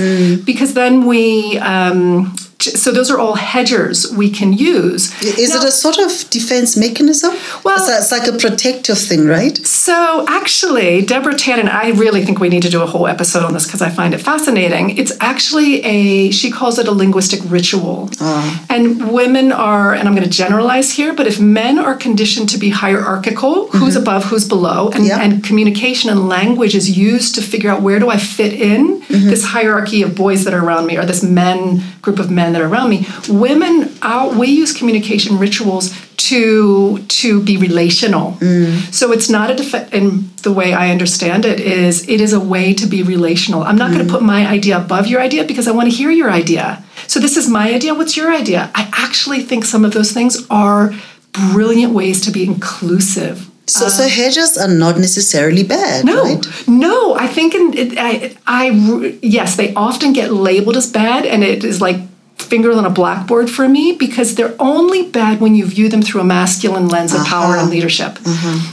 [0.44, 5.12] Because then we, um, so those are all hedgers we can use.
[5.22, 7.34] Is Now- it a sort of defense mechanism?
[7.64, 9.56] Well- it's, like a protective thing, right?
[9.66, 13.52] So actually, Deborah Tannen, I really think we need to do a whole episode on
[13.52, 14.96] this because I find it fascinating.
[14.96, 18.10] It's actually a, she calls it a linguistic ritual.
[18.20, 18.66] Ah.
[18.68, 22.58] And women are, and I'm going to generalize here, but if men are conditioned to
[22.58, 24.02] be hierarchical, who's mm-hmm.
[24.02, 25.20] above, who's below, and, Yeah.
[25.20, 29.28] and communication and language is used to figure out where do I fit in mm-hmm.
[29.28, 32.62] this hierarchy of boys that are around me or this men group of men that
[32.62, 33.06] are around me.
[33.28, 38.32] Women, our, we use communication rituals to to be relational.
[38.32, 38.92] Mm.
[38.92, 42.40] So it's not a def- in the way I understand it is it is a
[42.40, 43.62] way to be relational.
[43.62, 44.16] I'm not going to mm.
[44.16, 46.84] put my idea above your idea because I want to hear your idea.
[47.06, 47.94] So this is my idea.
[47.94, 48.70] What's your idea?
[48.74, 50.92] I actually think some of those things are
[51.32, 53.50] brilliant ways to be inclusive.
[53.66, 56.46] So, so um, hedges are not necessarily bad, No, right?
[56.66, 57.14] no.
[57.14, 61.62] I think in, it, I, I, yes, they often get labeled as bad, and it
[61.62, 62.09] is like
[62.40, 66.20] fingers on a blackboard for me because they're only bad when you view them through
[66.22, 67.60] a masculine lens of power Uh-huh.
[67.62, 68.18] and leadership.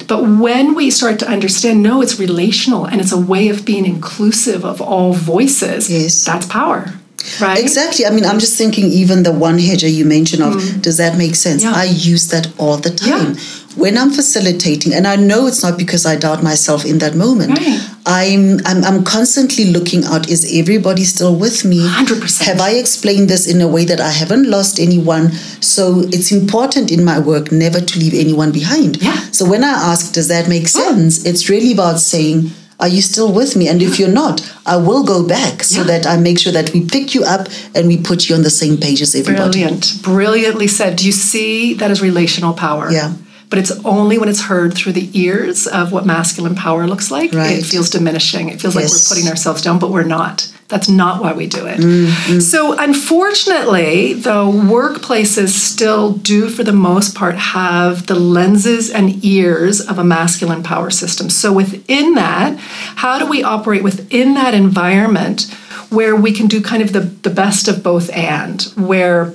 [0.07, 3.85] But when we start to understand, no, it's relational and it's a way of being
[3.85, 5.89] inclusive of all voices.
[5.89, 6.23] Yes.
[6.25, 6.93] that's power,
[7.41, 7.59] right?
[7.59, 8.05] Exactly.
[8.05, 11.35] I mean, I'm just thinking, even the one hedger you mentioned of, does that make
[11.35, 11.63] sense?
[11.63, 11.71] Mm.
[11.71, 11.81] Yeah.
[11.83, 13.35] I use that all the time.
[13.75, 17.59] When I'm facilitating, and I know it's not because I doubt myself in that moment.
[17.59, 17.79] Right.
[18.07, 20.29] I'm, I'm I'm constantly looking out.
[20.29, 21.79] Is everybody still with me?
[21.79, 22.45] 100%.
[22.45, 25.31] Have I explained this in a way that I haven't lost anyone?
[25.61, 29.01] So it's important in my work never to leave anyone behind.
[29.03, 29.17] Yeah.
[29.31, 31.25] So when I ask, does that make sense?
[31.25, 33.67] It's really about saying, are you still with me?
[33.67, 35.87] And if you're not, I will go back so Yeah.
[35.87, 38.51] that I make sure that we pick you up and we put you on the
[38.51, 39.59] same page as everybody.
[39.63, 40.01] Brilliant.
[40.03, 40.95] Brilliantly said.
[40.95, 42.89] Do you see that as relational power?
[42.91, 43.13] Yeah.
[43.49, 47.33] But it's only when it's heard through the ears of what masculine power looks like.
[47.33, 47.59] Right.
[47.59, 48.49] It feels diminishing.
[48.49, 50.51] It feels like we're putting ourselves down, but we're not.
[50.67, 51.79] That's not why we do it.
[51.79, 52.39] Mm-hmm.
[52.39, 59.79] So, unfortunately, though, workplaces still do, for the most part, have the lenses and ears
[59.79, 61.29] of a masculine power system.
[61.29, 65.49] So, within that, how do we operate within that environment
[65.89, 69.33] where we can do kind of the, the best of both and, where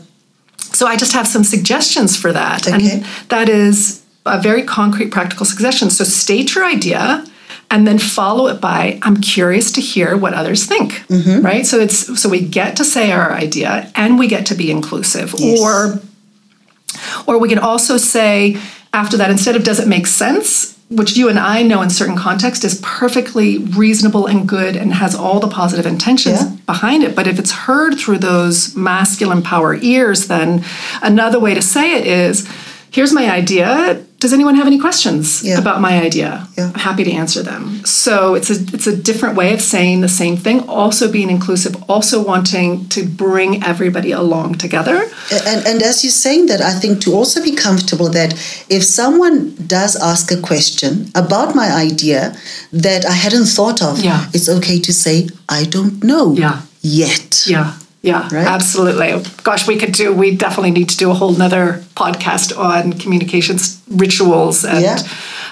[0.58, 2.66] so I just have some suggestions for that.
[2.66, 2.90] Okay.
[2.90, 5.90] And that is a very concrete, practical suggestion.
[5.90, 7.24] So state your idea
[7.70, 10.92] and then follow it by I'm curious to hear what others think.
[11.08, 11.44] Mm-hmm.
[11.44, 11.66] Right?
[11.66, 15.34] So it's so we get to say our idea and we get to be inclusive.
[15.38, 15.60] Yes.
[15.60, 16.00] Or
[17.26, 18.58] or we can also say
[18.92, 22.16] after that, instead of does it make sense, which you and I know in certain
[22.16, 26.50] context is perfectly reasonable and good and has all the positive intentions Yeah.
[26.66, 27.16] behind it.
[27.16, 30.62] But if it's heard through those masculine power ears, then
[31.02, 32.46] another way to say it is
[32.90, 34.04] here's my idea.
[34.22, 35.58] Does anyone have any questions Yeah.
[35.58, 36.30] about my idea?
[36.56, 36.70] Yeah.
[36.74, 37.62] I'm happy to answer them.
[37.84, 41.74] So it's a it's a different way of saying the same thing, also being inclusive,
[41.88, 44.96] also wanting to bring everybody along together.
[45.50, 48.30] And, and as you're saying that, I think to also be comfortable that
[48.76, 49.38] if someone
[49.76, 50.92] does ask a question
[51.24, 52.20] about my idea
[52.86, 54.20] that I hadn't thought of, Yeah.
[54.34, 55.14] it's okay to say,
[55.48, 56.56] I don't know Yeah.
[56.82, 57.42] yet.
[57.46, 57.72] Yeah.
[58.02, 58.46] Yeah, Right?
[58.46, 59.22] absolutely.
[59.44, 63.80] Gosh, we could do, we definitely need to do a whole nother podcast on communications
[63.88, 64.64] rituals.
[64.64, 64.98] And Yeah.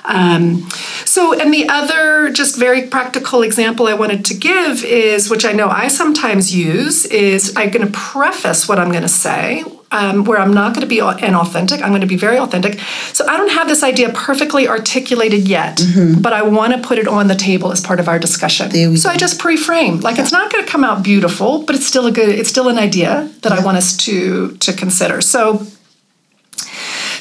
[0.04, 0.68] um,
[1.04, 5.52] so, and the other just very practical example I wanted to give is, which I
[5.52, 9.64] know I sometimes use, is I'm going to preface what I'm going to say.
[9.92, 12.78] Um, where I'm not going to be inauthentic, I'm going to be very authentic.
[13.12, 15.80] So I don't have this idea perfectly articulated yet,
[16.22, 18.70] but I want to put it on the table as part of our discussion.
[18.70, 18.94] Mm-hmm.
[18.94, 19.14] So go.
[19.14, 19.98] I just pre-frame.
[19.98, 22.28] Like it's not going to come out beautiful, but it's still a good.
[22.28, 25.20] It's still an idea that I want us to to consider.
[25.20, 25.66] So.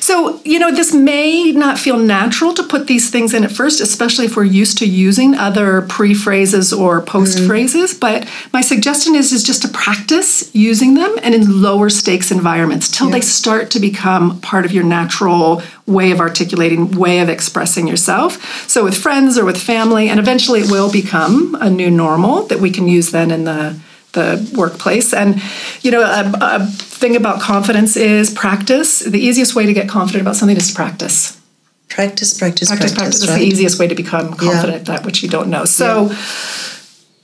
[0.10, 3.80] So, you know, this may not feel natural to put these things in at first,
[3.80, 7.91] especially if we're used to using other pre phrases or post phrases.
[7.91, 7.99] Mm-hmm.
[7.99, 12.89] But my suggestion is, is just to practice using them and in lower stakes environments
[12.89, 17.88] till they start to become part of your natural way of articulating, way of expressing
[17.88, 18.68] yourself.
[18.68, 22.60] So, with friends or with family, and eventually it will become a new normal that
[22.60, 23.80] we can use then in the
[24.14, 25.14] the workplace.
[25.14, 25.39] And,
[25.82, 26.66] you know, a, a
[27.00, 29.00] thing about confidence is practice.
[29.00, 31.39] The easiest way to get confident about something is to practice.
[31.88, 32.93] Practice, practice, practice.
[32.93, 33.39] Practice, practice is right?
[33.39, 35.66] the easiest way to become confident at that which you don't know.
[35.66, 36.12] So,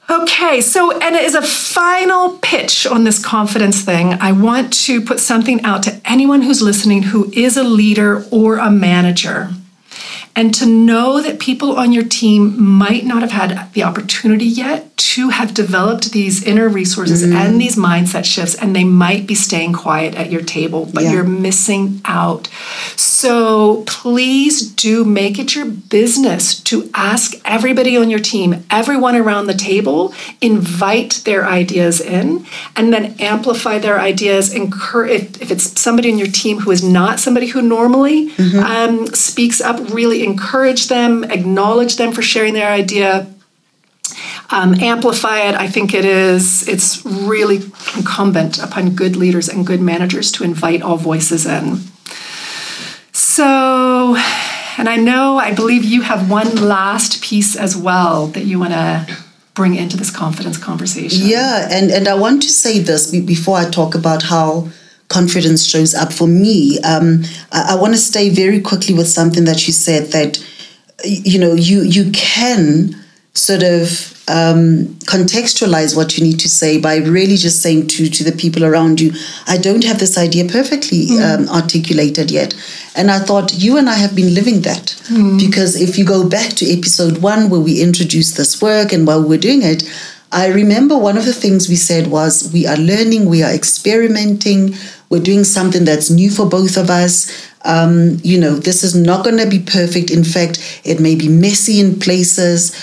[0.10, 5.20] okay, so, and as a final pitch on this confidence thing, I want to put
[5.20, 9.52] something out to anyone who's listening who is a leader or a manager.
[10.38, 14.96] And to know that people on your team might not have had the opportunity yet
[14.98, 19.72] to have developed these inner resources and these mindset shifts, and they might be staying
[19.72, 21.14] quiet at your table, but Yeah.
[21.14, 22.50] you're missing out.
[22.98, 29.48] So please do make it your business to ask everybody on your team, everyone around
[29.48, 34.52] the table, invite their ideas in, and then amplify their ideas.
[34.54, 39.08] Encourage if, if it's somebody in your team who is not somebody who normally um,
[39.08, 43.28] speaks up, really encourage them, acknowledge them for sharing their idea
[44.52, 45.56] um, amplify it.
[45.56, 46.68] I think it is.
[46.68, 47.58] It's really
[47.98, 51.80] incumbent upon good leaders and good managers to invite all voices in.
[53.12, 54.16] So,
[54.78, 58.74] and I know, I believe you have one last piece as well that you want
[58.74, 59.18] to
[59.54, 61.28] bring into this confidence conversation.
[61.28, 64.70] Yeah, and, and I want to say this before I talk about how
[65.08, 66.80] confidence shows up for me.
[66.82, 70.44] Um, I, I want to stay very quickly with something that you said that,
[71.04, 72.96] you know, you, you can
[73.34, 78.24] sort of um, contextualize what you need to say by really just saying to, to
[78.24, 79.12] the people around you,
[79.46, 82.56] I don't have this idea perfectly um, articulated yet.
[82.96, 85.00] And I thought, you and I have been living that.
[85.38, 89.22] Because if you go back to episode one, where we introduced this work and while
[89.22, 89.84] we're doing it,
[90.32, 94.76] I remember one of the things we said was, we are learning, we are experimenting,
[95.10, 97.50] we're doing something that's new for both of us.
[97.64, 100.12] Um, you know, this is not going to be perfect.
[100.12, 102.76] In fact, it may be messy in places.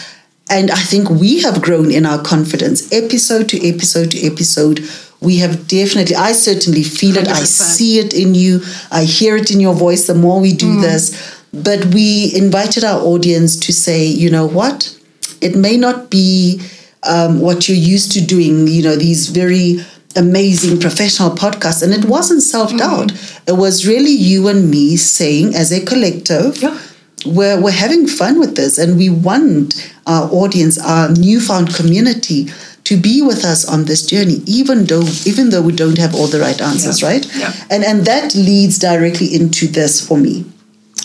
[0.51, 4.81] And I think we have grown in our confidence episode to episode to episode.
[5.21, 7.29] We have definitely, I certainly feel it.
[7.29, 8.61] I see it in you.
[8.91, 11.41] I hear it in your voice the more we do this.
[11.55, 14.99] But we invited our audience to say, you know what?
[15.41, 16.61] It may not be
[17.05, 19.85] um, what you're used to doing, you know, these very
[20.17, 21.83] amazing professional podcast.
[21.83, 23.13] And it wasn't self doubt.
[23.47, 26.79] It was really you and me saying, as a collective, Yeah.
[27.27, 32.49] we're, we're having fun with this and we want our audience our newfound community
[32.85, 36.27] to be with us on this journey even though even though we don't have all
[36.27, 37.09] the right answers Yeah.
[37.11, 37.53] right Yeah.
[37.71, 40.45] and and that leads directly into this for me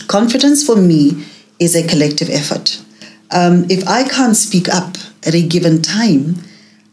[0.07, 1.23] confidence for me
[1.59, 2.81] is a collective effort
[3.29, 4.97] um, if i can't speak up
[5.27, 6.37] at a given time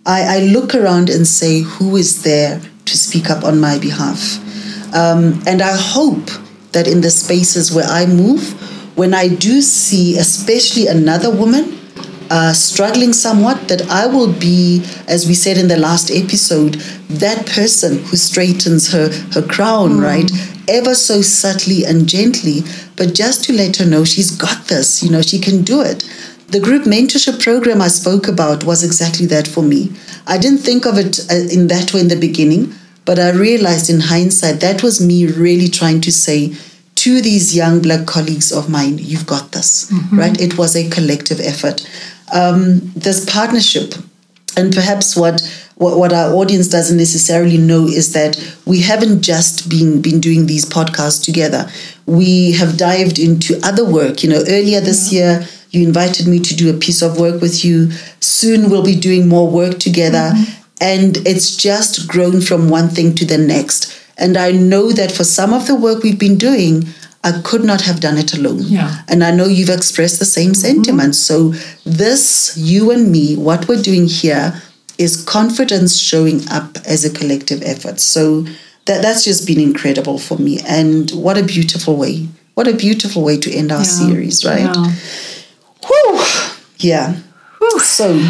[0.06, 4.38] I, I look around and say who is there to speak up on my behalf
[4.94, 6.30] um, and I hope
[6.70, 8.52] that in the spaces where I move,
[8.96, 11.78] when I do see, especially another woman
[12.30, 16.74] uh, struggling somewhat, that I will be, as we said in the last episode,
[17.10, 20.30] that person who straightens her, her crown, right?
[20.68, 22.62] Ever so subtly and gently,
[22.96, 26.04] but just to let her know she's got this, you know, she can do it.
[26.48, 29.92] The group mentorship program I spoke about was exactly that for me.
[30.26, 32.72] I didn't think of it uh, in that way in the beginning,
[33.04, 36.54] but I realized in hindsight that was me really trying to say
[36.96, 40.40] to these young black colleagues of mine, you've got this, right?
[40.40, 41.86] It was a collective effort.
[42.32, 43.94] Um, this partnership,
[44.56, 45.42] and perhaps what,
[45.76, 50.46] what what our audience doesn't necessarily know is that we haven't just been been doing
[50.46, 51.68] these podcasts together.
[52.06, 54.22] We have dived into other work.
[54.22, 55.16] You know, earlier this mm-hmm.
[55.16, 57.90] year you invited me to do a piece of work with you.
[58.20, 60.30] Soon we'll be doing more work together.
[60.32, 60.60] Mm-hmm.
[60.80, 64.00] And it's just grown from one thing to the next.
[64.16, 66.84] And I know that for some of the work we've been doing,
[67.24, 68.60] I could not have done it alone.
[68.62, 69.02] Yeah.
[69.08, 70.60] And I know you've expressed the same mm-hmm.
[70.60, 71.14] sentiment.
[71.16, 71.54] So,
[71.84, 74.62] this, you and me, what we're doing here
[74.98, 78.00] is confidence showing up as a collective effort.
[78.00, 78.46] So,
[78.86, 80.60] that, that's just been incredible for me.
[80.68, 82.28] And what a beautiful way.
[82.54, 83.84] What a beautiful way to end our Yeah.
[83.84, 84.60] series, right?
[84.60, 84.92] Yeah.
[85.86, 86.20] Whew.
[86.78, 87.16] Yeah.
[87.82, 88.20] So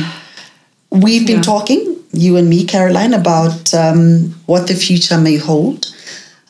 [0.91, 1.43] we've been Yeah.
[1.43, 5.87] talking, you and me, Caroline, about um, what the future may hold.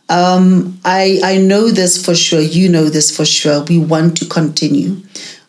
[0.09, 2.41] Um, I I know this for sure.
[2.43, 3.63] You know this for sure.
[3.63, 4.99] We want to continue.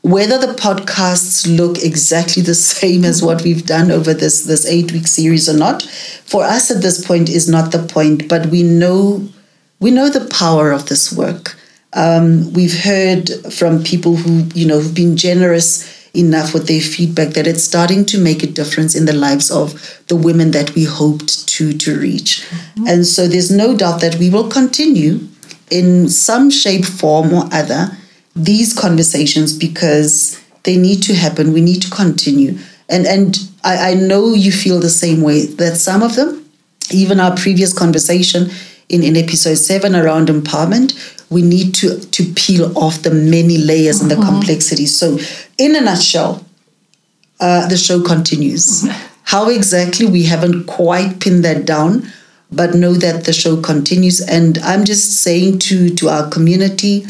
[0.06, 4.92] Whether the podcasts look exactly the same as what we've done over this this eight
[4.92, 8.30] week series or not, for us at this point is not the point.
[8.30, 9.28] But we know
[9.80, 11.58] we know the power of this work.
[11.94, 17.30] Um, we've heard from people who you know who've been generous enough with their feedback
[17.30, 20.84] that it's starting to make a difference in the lives of the women that we
[20.84, 22.46] hoped to to reach.
[22.88, 25.28] And so there's no doubt that we will continue
[25.72, 27.98] in some shape, form, or other
[28.36, 31.54] these conversations because they need to happen.
[31.54, 32.58] We need to continue.
[32.90, 36.48] And and I, I know you feel the same way that some of them,
[36.92, 38.50] even our previous conversation
[38.90, 40.94] in, in episode seven around empowerment,
[41.30, 44.86] we need to to peel off the many layers and the complexity.
[44.86, 45.18] So,
[45.58, 46.46] in a nutshell,
[47.40, 48.88] uh, the show continues.
[49.24, 52.08] How exactly we haven't quite pinned that down,
[52.52, 54.22] but know that the show continues.
[54.22, 57.08] And I'm just saying to to our community,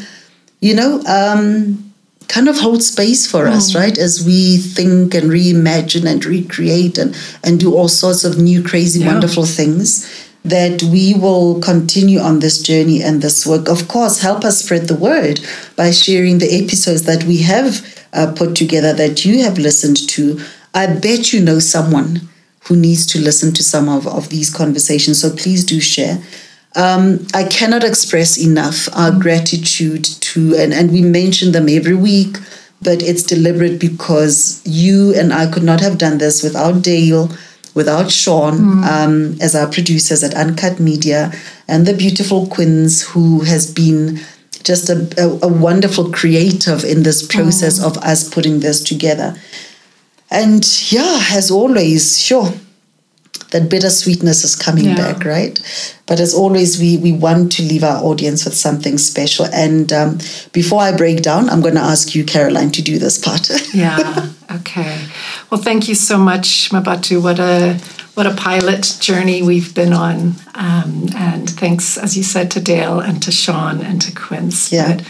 [0.66, 1.94] you know, um,
[2.28, 3.98] kind of hold space for us, right?
[4.08, 9.00] As we think and reimagine and recreate and, and do all sorts of new, crazy,
[9.00, 9.12] Yeah.
[9.14, 9.88] wonderful things,
[10.44, 13.68] that we will continue on this journey and this work.
[13.70, 15.40] Of course, help us spread the word
[15.76, 17.72] by sharing the episodes that we have
[18.14, 20.40] uh, put together that you have listened to.
[20.74, 22.12] I bet you know someone
[22.68, 25.22] who needs to listen to some of, of these conversations.
[25.22, 26.18] So please do share.
[26.76, 32.38] Um, I cannot express enough our gratitude to, and, and we mention them every week,
[32.82, 37.30] but it's deliberate because you and I could not have done this without Dale,
[37.74, 41.32] without Sean, um, as our producers at Uncut Media,
[41.68, 44.20] and the beautiful Quins, who has been
[44.64, 49.36] just a, a, a wonderful creative in this process of us putting this together.
[50.32, 52.52] And yeah, as always, sure,
[53.56, 54.96] that bittersweetness is coming Yeah.
[54.96, 55.58] back, right?
[56.08, 59.46] But as always, we we want to leave our audience with something special.
[59.54, 60.18] And um,
[60.52, 63.50] before I break down, I'm going to ask you, Caroline, to do this part.
[63.74, 64.28] Yeah.
[64.60, 64.96] Okay.
[65.50, 67.22] Well, thank you so much, Mabatu.
[67.22, 67.80] What a
[68.16, 73.00] what a pilot journey we've been on, um, and thanks, as you said, to Dale
[73.08, 74.72] and to Sean and to Quince.
[74.72, 74.96] Yeah.
[74.96, 75.06] But,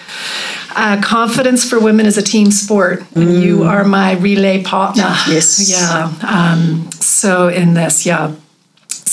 [0.75, 5.03] uh, confidence for women is a team sport, and you are my relay partner.
[5.03, 5.33] Mm.
[5.33, 5.69] Yes.
[5.69, 6.13] Yeah.
[6.21, 8.35] Um, so in this, yeah.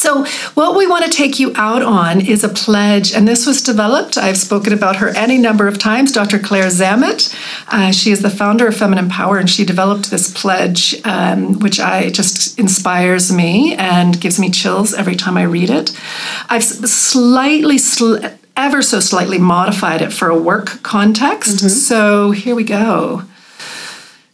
[0.02, 3.62] So, what we want to take you out on is a pledge, and this was
[3.62, 4.18] developed.
[4.18, 6.40] I've spoken about her any number of times, Dr.
[6.40, 7.32] Claire Zammit.
[7.68, 11.78] Uh, she is the founder of Feminine Power, and she developed this pledge, um, which
[11.78, 15.96] I just inspires me and gives me chills every time I read it.
[16.48, 18.24] I've slightly, sl-
[18.56, 21.58] ever so slightly modified it for a work context.
[21.58, 21.68] Mm-hmm.
[21.68, 23.22] So, here we go.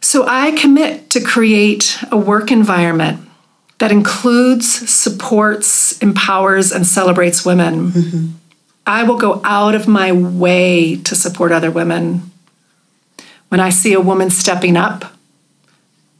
[0.01, 3.27] So, I commit to create a work environment
[3.79, 7.91] that includes, supports, empowers, and celebrates women.
[7.91, 8.27] Mm-hmm.
[8.85, 12.31] I will go out of my way to support other women.
[13.49, 15.13] When I see a woman stepping up,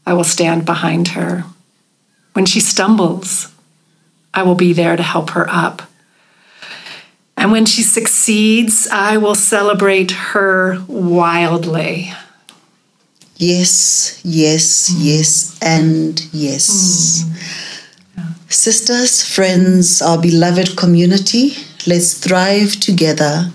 [0.05, 1.43] I will stand behind her.
[2.33, 3.51] When she stumbles,
[4.33, 5.88] I will be there to help her up.
[7.39, 12.11] And when she succeeds, I will celebrate her wildly.
[13.37, 17.23] yes, yes, yes, and yes.
[17.23, 18.23] Hmm.
[18.49, 21.53] Sisters, friends, our beloved community,
[21.87, 23.53] let's thrive together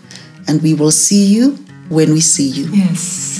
[0.48, 1.58] and we will see you
[1.90, 2.66] when we see you.
[2.72, 3.33] Yes.